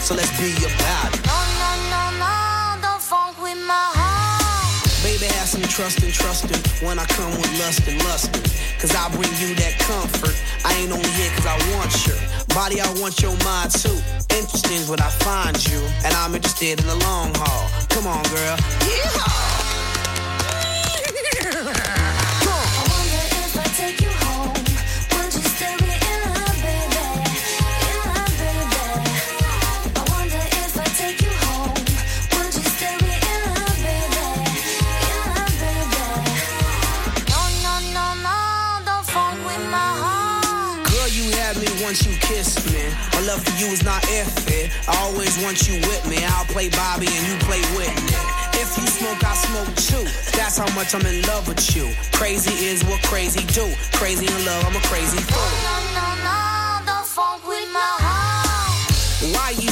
So 0.00 0.14
let's 0.14 0.30
be 0.38 0.52
about 0.52 1.14
it. 1.14 1.24
No, 1.26 1.38
no, 1.60 1.70
no, 1.90 2.02
no, 2.18 2.82
don't 2.82 3.00
funk 3.00 3.40
with 3.40 3.58
my 3.66 3.88
heart. 3.94 5.02
Baby, 5.02 5.26
have 5.34 5.48
some 5.48 5.62
trust 5.62 6.02
and 6.02 6.12
trust 6.12 6.48
him 6.48 6.86
when 6.86 6.98
I 6.98 7.04
come 7.06 7.32
with 7.32 7.52
lust 7.58 7.86
and 7.88 7.98
lust. 8.04 8.32
Cause 8.80 8.94
I 8.94 9.08
bring 9.10 9.30
you 9.38 9.54
that 9.56 9.78
comfort. 9.78 10.36
I 10.64 10.74
ain't 10.74 10.92
only 10.92 11.08
here 11.10 11.30
cause 11.36 11.46
I 11.46 11.56
want 11.76 11.92
your 12.06 12.18
body, 12.54 12.80
I 12.80 12.90
want 13.00 13.22
your 13.22 13.36
mind 13.44 13.70
too. 13.70 13.96
Interesting 14.34 14.78
is 14.78 14.88
what 14.88 15.00
I 15.00 15.10
find 15.22 15.56
you, 15.68 15.80
and 16.04 16.14
I'm 16.14 16.34
interested 16.34 16.80
in 16.80 16.86
the 16.86 16.96
long 17.06 17.32
haul. 17.34 17.70
Come 17.88 18.06
on, 18.06 18.22
girl. 18.34 18.58
Yeah. 18.86 19.31
kiss, 42.32 42.56
man. 42.72 42.90
My 43.12 43.20
love 43.26 43.44
for 43.44 43.54
you 43.60 43.68
is 43.72 43.84
not 43.84 44.02
if 44.08 44.48
it. 44.48 44.72
I 44.88 44.96
always 45.04 45.36
want 45.44 45.68
you 45.68 45.74
with 45.88 46.02
me. 46.08 46.18
I'll 46.24 46.46
play 46.46 46.68
Bobby 46.70 47.06
and 47.06 47.24
you 47.28 47.36
play 47.44 47.60
Whitney. 47.76 48.16
If 48.56 48.76
you 48.78 48.86
smoke, 48.86 49.22
I 49.24 49.34
smoke 49.34 49.72
too. 49.76 50.04
That's 50.36 50.56
how 50.56 50.70
much 50.74 50.94
I'm 50.94 51.04
in 51.06 51.22
love 51.22 51.46
with 51.48 51.76
you. 51.76 51.92
Crazy 52.12 52.66
is 52.66 52.84
what 52.84 53.02
crazy 53.02 53.44
do. 53.52 53.66
Crazy 53.92 54.26
in 54.26 54.44
love, 54.44 54.64
I'm 54.64 54.76
a 54.76 54.84
crazy 54.86 55.18
fool. 55.18 55.81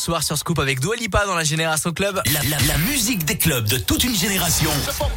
soir 0.00 0.22
sur 0.22 0.38
Scoop 0.38 0.58
avec 0.58 0.80
Dua 0.80 0.96
Lipa 0.96 1.26
dans 1.26 1.34
la 1.34 1.44
Génération 1.44 1.92
Club. 1.92 2.22
La, 2.32 2.78
musique 2.78 3.26
des 3.26 3.36
clubs 3.36 3.68
de 3.68 3.76
toute 3.76 4.02
une 4.02 4.16
génération. 4.16 4.70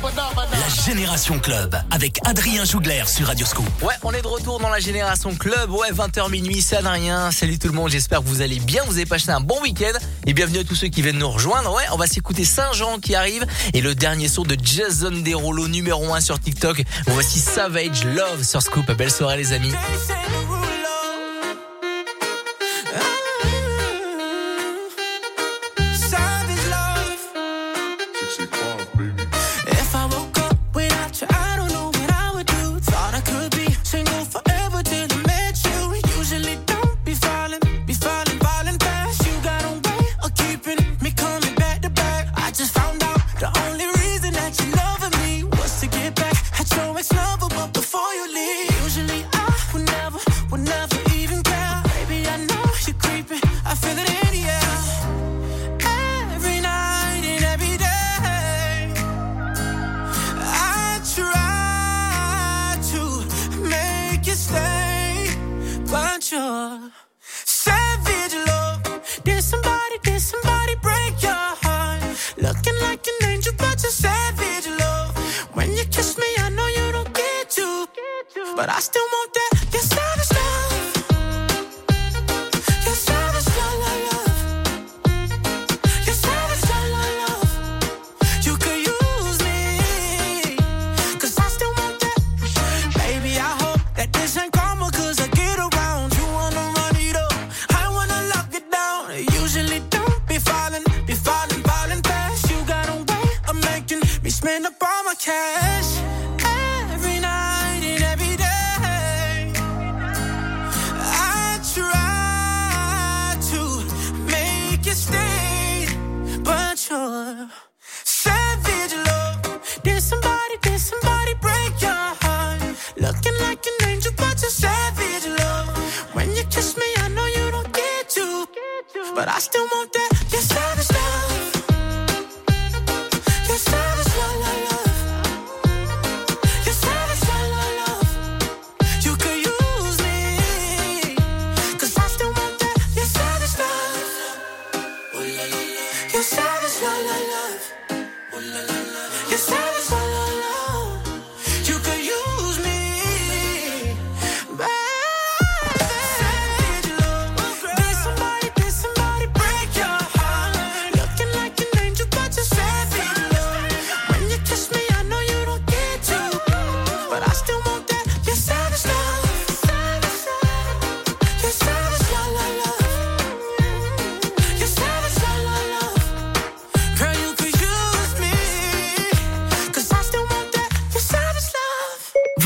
La 0.03 0.84
Génération 0.85 1.39
Club 1.39 1.76
avec 1.89 2.19
Adrien 2.26 2.65
Jougler 2.65 3.03
sur 3.07 3.27
Radio 3.27 3.45
Scoop. 3.45 3.65
Ouais, 3.81 3.93
on 4.03 4.11
est 4.11 4.22
de 4.22 4.27
retour 4.27 4.60
dans 4.60 4.69
la 4.69 4.80
Génération 4.80 5.34
Club. 5.35 5.72
Ouais, 5.72 5.91
20h 5.91 6.30
minuit, 6.30 6.61
ça 6.61 6.77
c'est 6.81 6.85
Adrien. 6.85 7.31
Salut 7.31 7.57
tout 7.60 7.69
le 7.69 7.73
monde, 7.73 7.91
j'espère 7.91 8.19
que 8.19 8.26
vous 8.26 8.41
allez 8.41 8.60
bien, 8.60 8.84
vous 8.85 8.97
avez 8.97 9.05
passé 9.05 9.30
un 9.30 9.39
bon 9.39 9.60
week-end. 9.61 9.97
Et 10.27 10.34
bienvenue 10.34 10.60
à 10.60 10.64
tous 10.65 10.76
ceux 10.76 10.89
qui 10.89 11.01
viennent 11.01 11.18
nous 11.18 11.31
rejoindre. 11.31 11.73
Ouais, 11.73 11.84
on 11.93 11.97
va 11.97 12.07
s'écouter 12.07 12.43
Saint-Jean 12.43 12.99
qui 12.99 13.15
arrive 13.15 13.45
et 13.73 13.80
le 13.80 13.95
dernier 13.95 14.27
son 14.27 14.43
de 14.43 14.57
Jason 14.61 15.11
Derulo 15.11 15.69
numéro 15.69 16.14
1 16.14 16.19
sur 16.19 16.39
TikTok. 16.39 16.84
Voici 17.07 17.39
Savage 17.39 18.03
Love 18.03 18.43
sur 18.43 18.61
Scoop. 18.61 18.91
Belle 18.91 19.11
soirée 19.11 19.38
les 19.38 19.53
amis. 19.53 19.72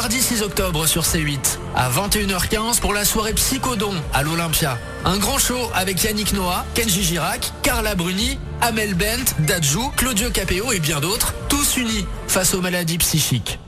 Mardi 0.00 0.22
6 0.22 0.40
octobre 0.40 0.86
sur 0.86 1.02
C8 1.02 1.58
à 1.76 1.90
21h15 1.90 2.80
pour 2.80 2.94
la 2.94 3.04
soirée 3.04 3.34
Psychodon 3.34 3.92
à 4.14 4.22
l'Olympia. 4.22 4.78
Un 5.04 5.18
grand 5.18 5.36
show 5.36 5.58
avec 5.74 6.02
Yannick 6.02 6.32
Noah, 6.32 6.64
Kenji 6.72 7.02
Girac, 7.02 7.52
Carla 7.62 7.94
Bruni, 7.94 8.38
Amel 8.62 8.94
Bent, 8.94 9.34
Dadju, 9.40 9.90
Claudio 9.98 10.30
Capéo 10.30 10.72
et 10.72 10.78
bien 10.78 11.00
d'autres, 11.00 11.34
tous 11.50 11.76
unis 11.76 12.06
face 12.28 12.54
aux 12.54 12.62
maladies 12.62 12.96
psychiques. 12.96 13.58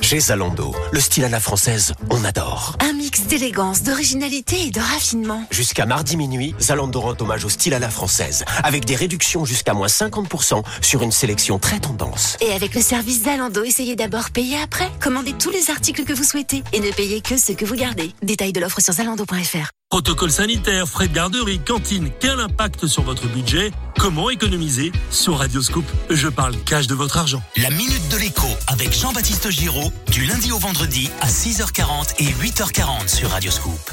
Chez 0.00 0.18
Zalando, 0.18 0.74
le 0.90 0.98
style 0.98 1.24
à 1.26 1.28
la 1.28 1.38
française, 1.38 1.94
on 2.10 2.24
adore. 2.24 2.76
Un 2.80 2.98
mix 3.12 3.26
d'élégance, 3.26 3.82
d'originalité 3.82 4.68
et 4.68 4.70
de 4.70 4.80
raffinement. 4.80 5.44
Jusqu'à 5.50 5.84
mardi 5.84 6.16
minuit, 6.16 6.54
Zalando 6.58 6.98
rend 6.98 7.14
hommage 7.20 7.44
au 7.44 7.50
style 7.50 7.74
à 7.74 7.78
la 7.78 7.90
française, 7.90 8.42
avec 8.64 8.86
des 8.86 8.96
réductions 8.96 9.44
jusqu'à 9.44 9.74
moins 9.74 9.88
50% 9.88 10.62
sur 10.80 11.02
une 11.02 11.12
sélection 11.12 11.58
très 11.58 11.78
tendance. 11.78 12.38
Et 12.40 12.52
avec 12.52 12.74
le 12.74 12.80
service 12.80 13.24
Zalando, 13.24 13.64
essayez 13.64 13.96
d'abord 13.96 14.30
payer 14.30 14.56
après. 14.62 14.88
Commandez 14.98 15.34
tous 15.34 15.50
les 15.50 15.70
articles 15.70 16.04
que 16.04 16.14
vous 16.14 16.24
souhaitez 16.24 16.64
et 16.72 16.80
ne 16.80 16.90
payez 16.90 17.20
que 17.20 17.36
ce 17.36 17.52
que 17.52 17.66
vous 17.66 17.74
gardez. 17.74 18.12
Détail 18.22 18.54
de 18.54 18.60
l'offre 18.60 18.80
sur 18.80 18.94
zalando.fr. 18.94 19.81
Protocole 19.92 20.30
sanitaire, 20.30 20.88
frais 20.88 21.06
de 21.06 21.12
garderie, 21.12 21.60
cantine, 21.60 22.10
quel 22.18 22.40
impact 22.40 22.86
sur 22.86 23.02
votre 23.02 23.26
budget? 23.26 23.72
Comment 23.98 24.30
économiser? 24.30 24.90
Sur 25.10 25.36
Radioscoop, 25.36 25.84
je 26.08 26.28
parle 26.28 26.56
cash 26.64 26.86
de 26.86 26.94
votre 26.94 27.18
argent. 27.18 27.42
La 27.58 27.68
Minute 27.68 28.08
de 28.08 28.16
l'écho 28.16 28.46
avec 28.68 28.90
Jean-Baptiste 28.98 29.50
Giraud, 29.50 29.92
du 30.10 30.24
lundi 30.24 30.50
au 30.50 30.56
vendredi 30.56 31.10
à 31.20 31.28
6h40 31.28 32.14
et 32.20 32.24
8h40 32.24 33.14
sur 33.14 33.28
Radioscoop. 33.28 33.90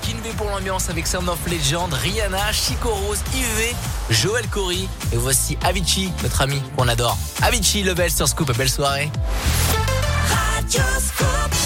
Kinvé 0.00 0.30
pour 0.38 0.48
l'ambiance 0.48 0.88
avec 0.88 1.06
Sound 1.06 1.28
of 1.28 1.40
Legend, 1.46 1.92
Rihanna, 1.92 2.52
Chico 2.52 2.88
Rose, 2.88 3.20
Yves, 3.34 3.76
Joël 4.08 4.48
Cory. 4.48 4.88
Et 5.12 5.18
voici 5.18 5.58
Avicii, 5.62 6.10
notre 6.22 6.40
ami 6.40 6.62
qu'on 6.74 6.88
adore. 6.88 7.18
Avicii, 7.42 7.82
le 7.82 7.92
bel 7.92 8.10
sur 8.10 8.26
Scoop, 8.26 8.50
belle 8.56 8.70
soirée. 8.70 9.10
Oh, 9.74 11.61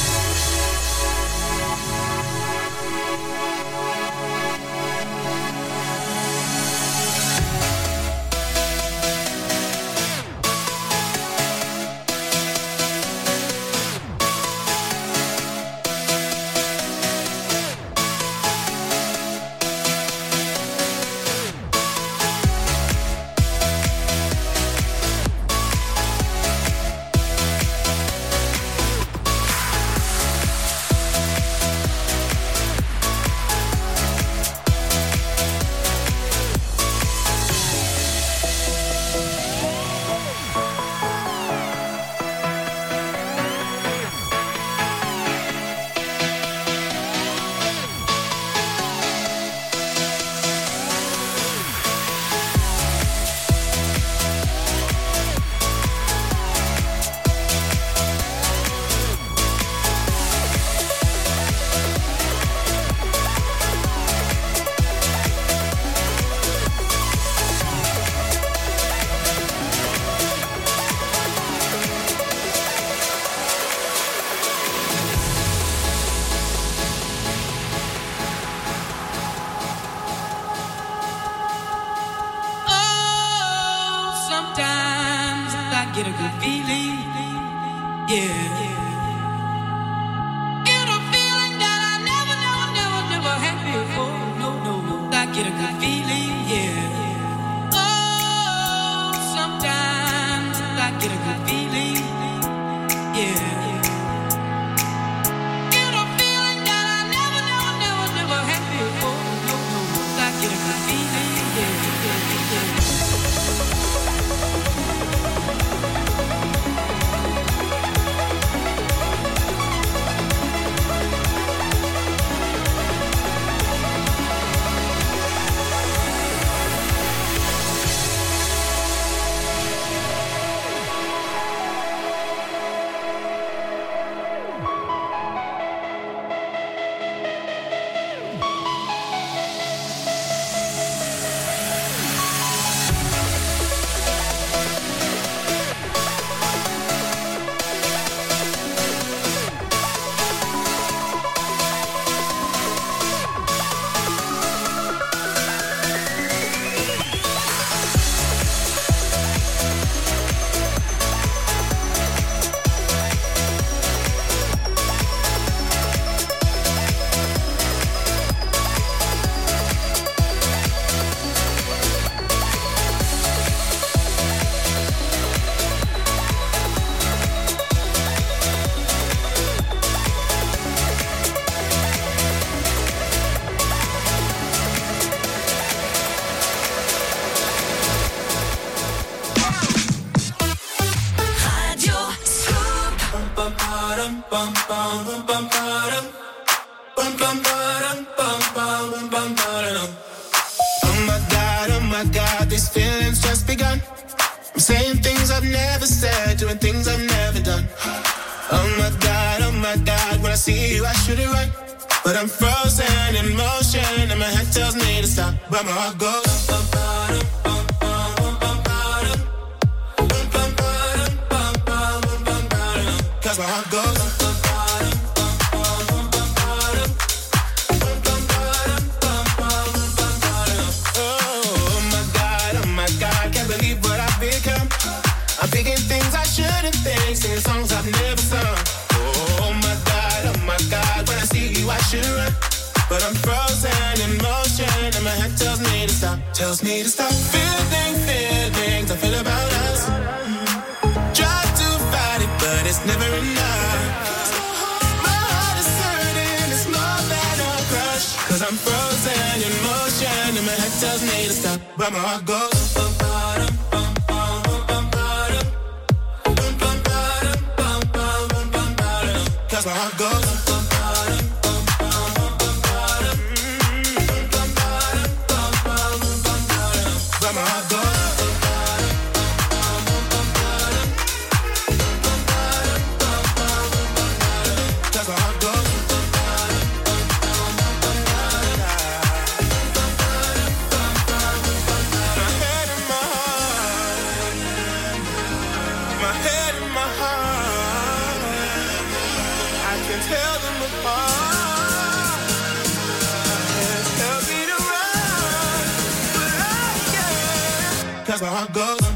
that's 308.18 308.34
how 308.34 308.44
it 308.44 308.52
goes. 308.52 308.95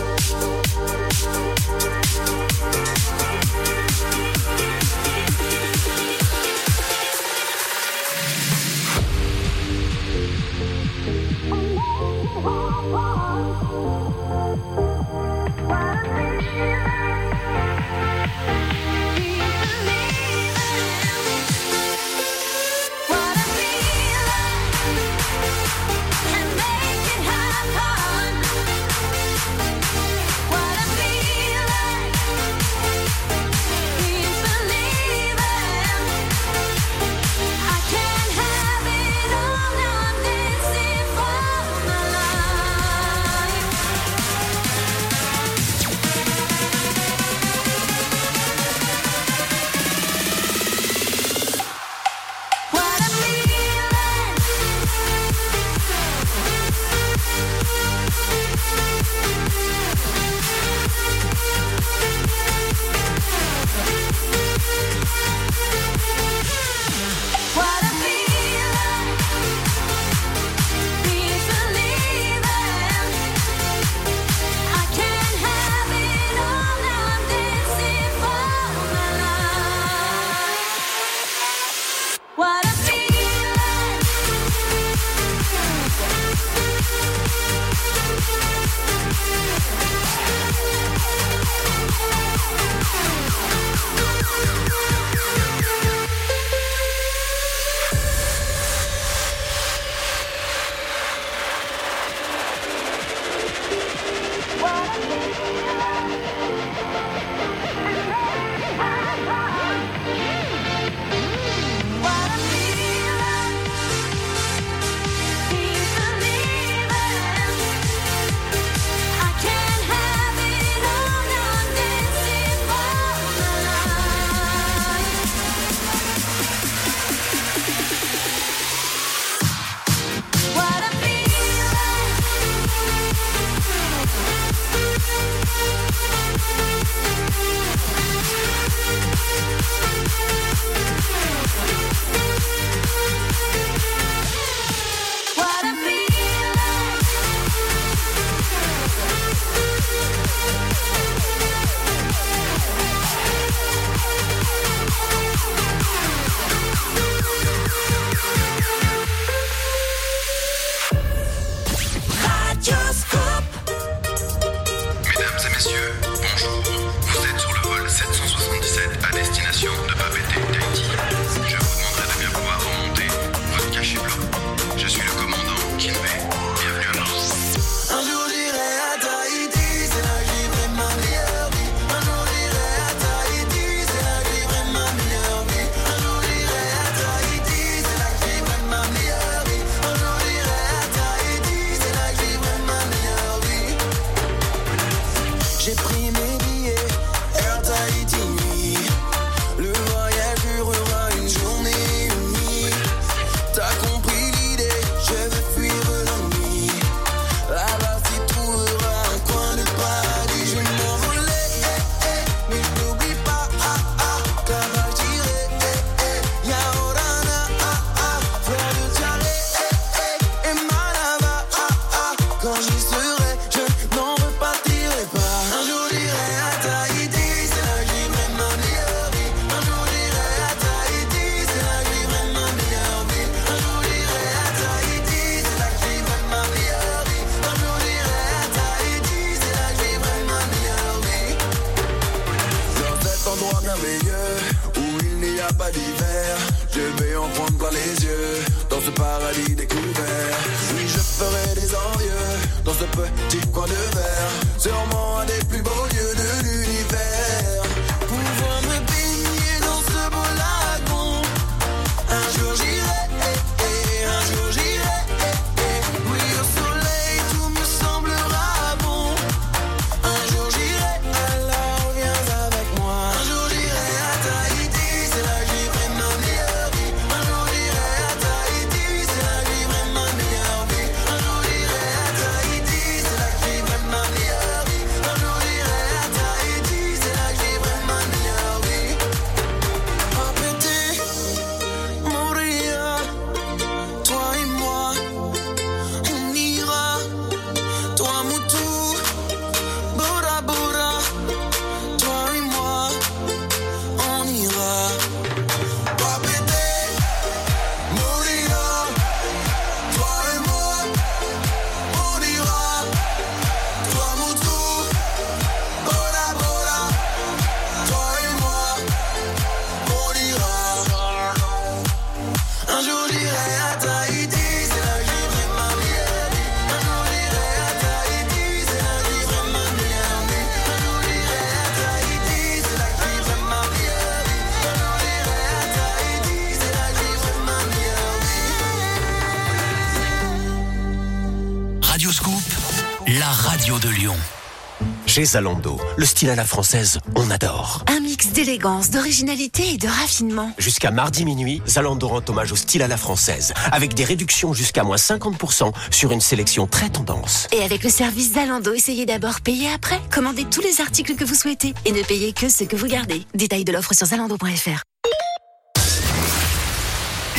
Chez 345.21 345.25
Zalando, 345.25 345.79
le 345.97 346.05
style 346.07 346.31
à 346.31 346.35
la 346.35 346.45
française, 346.45 346.97
on 347.15 347.29
adore. 347.29 347.85
Un 347.85 347.99
mix 347.99 348.29
d'élégance, 348.29 348.89
d'originalité 348.89 349.75
et 349.75 349.77
de 349.77 349.87
raffinement. 349.87 350.51
Jusqu'à 350.57 350.89
mardi 350.89 351.25
minuit, 351.25 351.61
Zalando 351.67 352.07
rend 352.07 352.23
hommage 352.27 352.51
au 352.51 352.55
style 352.55 352.81
à 352.81 352.87
la 352.87 352.97
française, 352.97 353.53
avec 353.71 353.93
des 353.93 354.03
réductions 354.03 354.51
jusqu'à 354.55 354.83
moins 354.83 354.95
50% 354.95 355.73
sur 355.91 356.11
une 356.11 356.21
sélection 356.21 356.65
très 356.65 356.89
tendance. 356.89 357.47
Et 357.51 357.61
avec 357.61 357.83
le 357.83 357.91
service 357.91 358.33
Zalando, 358.33 358.73
essayez 358.73 359.05
d'abord, 359.05 359.41
payer 359.41 359.69
après. 359.71 359.99
Commandez 360.09 360.45
tous 360.45 360.61
les 360.61 360.81
articles 360.81 361.13
que 361.13 361.23
vous 361.23 361.35
souhaitez 361.35 361.75
et 361.85 361.91
ne 361.91 362.01
payez 362.01 362.33
que 362.33 362.49
ce 362.49 362.63
que 362.63 362.75
vous 362.75 362.87
gardez. 362.87 363.21
Détail 363.35 363.63
de 363.63 363.73
l'offre 363.73 363.93
sur 363.93 364.07
zalando.fr. 364.07 364.81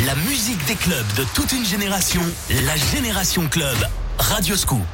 La 0.07 0.15
musique 0.15 0.65
des 0.67 0.77
clubs 0.77 1.15
de 1.17 1.25
toute 1.35 1.51
une 1.51 1.65
génération, 1.65 2.23
la 2.65 2.77
Génération 2.77 3.49
Club. 3.49 3.77
Radio 4.19 4.57
Scoop. 4.57 4.87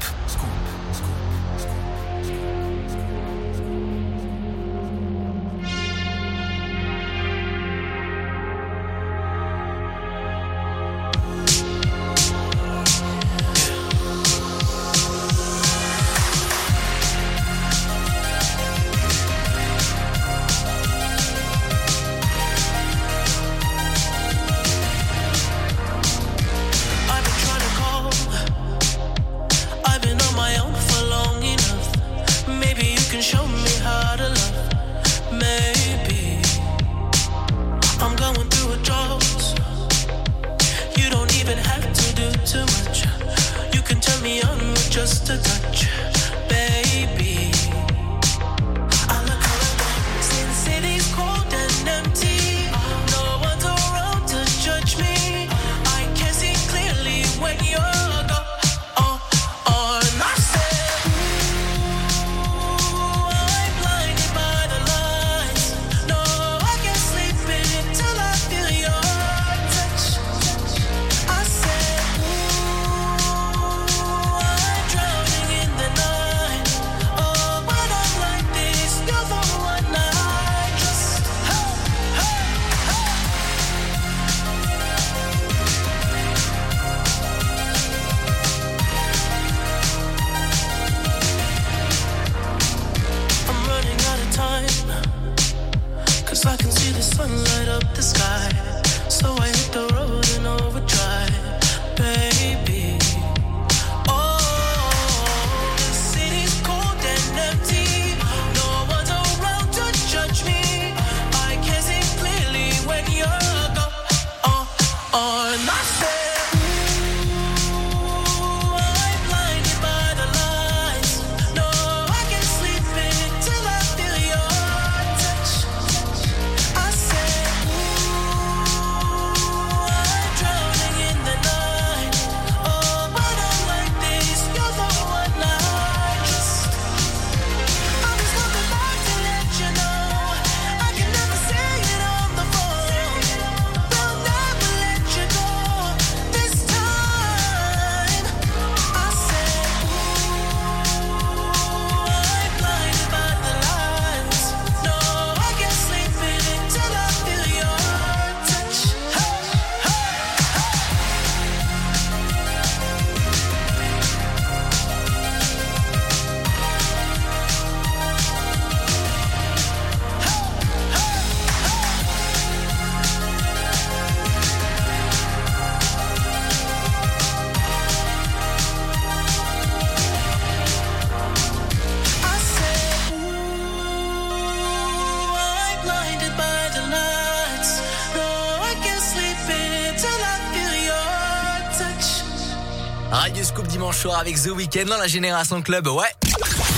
Dans 194.77 194.99
la 194.99 195.07
Génération 195.07 195.63
Club, 195.63 195.87
ouais. 195.87 196.05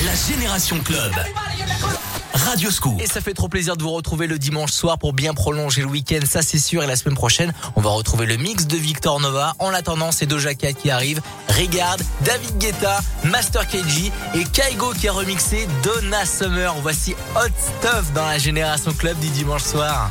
La 0.04 0.14
Génération 0.14 0.78
Club. 0.78 1.12
Radio 2.32 2.70
Scoop. 2.70 3.00
Et 3.00 3.06
ça 3.06 3.20
fait 3.20 3.34
trop 3.34 3.48
plaisir 3.48 3.76
de 3.76 3.82
vous 3.82 3.90
retrouver 3.90 4.28
le 4.28 4.38
dimanche 4.38 4.70
soir 4.70 4.96
pour 4.96 5.12
bien 5.12 5.34
prolonger 5.34 5.82
le 5.82 5.88
week-end, 5.88 6.20
ça 6.24 6.40
c'est 6.40 6.60
sûr. 6.60 6.84
Et 6.84 6.86
la 6.86 6.94
semaine 6.94 7.16
prochaine, 7.16 7.52
on 7.74 7.80
va 7.80 7.90
retrouver 7.90 8.26
le 8.26 8.36
mix 8.36 8.66
de 8.66 8.76
Victor 8.76 9.18
Nova. 9.18 9.54
En 9.58 9.74
attendant, 9.74 10.12
c'est 10.12 10.26
Doja 10.26 10.54
Cat 10.54 10.72
qui 10.72 10.90
arrive. 10.90 11.20
Regarde, 11.48 12.02
David 12.24 12.58
Guetta, 12.58 13.00
Master 13.24 13.66
KG 13.66 14.12
et 14.34 14.44
Kaigo 14.44 14.92
qui 14.92 15.08
a 15.08 15.12
remixé 15.12 15.66
Donna 15.82 16.24
Summer. 16.24 16.72
Voici 16.82 17.14
Hot 17.34 17.48
Stuff 17.58 18.12
dans 18.14 18.26
la 18.26 18.38
Génération 18.38 18.92
Club 18.92 19.18
du 19.18 19.28
dimanche 19.30 19.64
soir. 19.64 20.10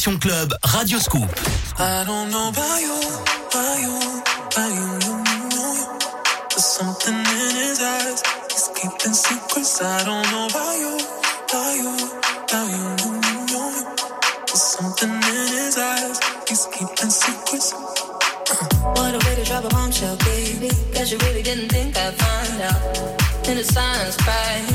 Sensation 0.00 0.18
Club, 0.18 0.52
Radio 0.74 0.98
Scoop. 0.98 1.28
I 1.78 2.04
don't 2.06 2.30
know 2.30 2.48
about 2.48 2.80
you, 2.80 2.96
about 3.52 3.76
you, 3.84 3.96
about 4.48 4.72
you, 4.72 4.88
you 5.04 5.14
know 5.52 5.72
you. 5.76 5.98
There's 6.48 6.64
something 6.64 7.20
in 7.20 7.54
his 7.60 7.82
eyes, 7.82 8.22
he's 8.48 8.70
keeping 8.72 9.12
secrets. 9.12 9.82
I 9.82 10.04
don't 10.04 10.24
know 10.32 10.46
about 10.48 10.74
you, 10.80 10.94
about 11.44 11.76
you, 11.76 11.92
about 12.48 12.68
you, 12.72 12.86
you 13.04 13.20
you. 13.52 13.66
There's 14.48 14.62
something 14.62 15.10
in 15.10 15.48
his 15.60 15.76
eyes, 15.76 16.18
he's 16.48 16.64
keeping 16.72 17.10
secrets. 17.10 17.74
Uh. 17.74 18.94
What 18.96 19.14
a 19.14 19.18
way 19.26 19.34
to 19.36 19.44
drop 19.44 19.64
a 19.64 19.68
bombshell, 19.68 20.16
baby. 20.24 20.70
Cause 20.94 21.12
you 21.12 21.18
really 21.18 21.42
didn't 21.42 21.68
think 21.68 21.94
I'd 21.98 22.14
find 22.14 22.62
out. 22.62 22.80
And 23.48 23.58
the 23.58 23.64
signs 23.64 24.16
crying. 24.16 24.69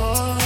Oh. 0.00 0.37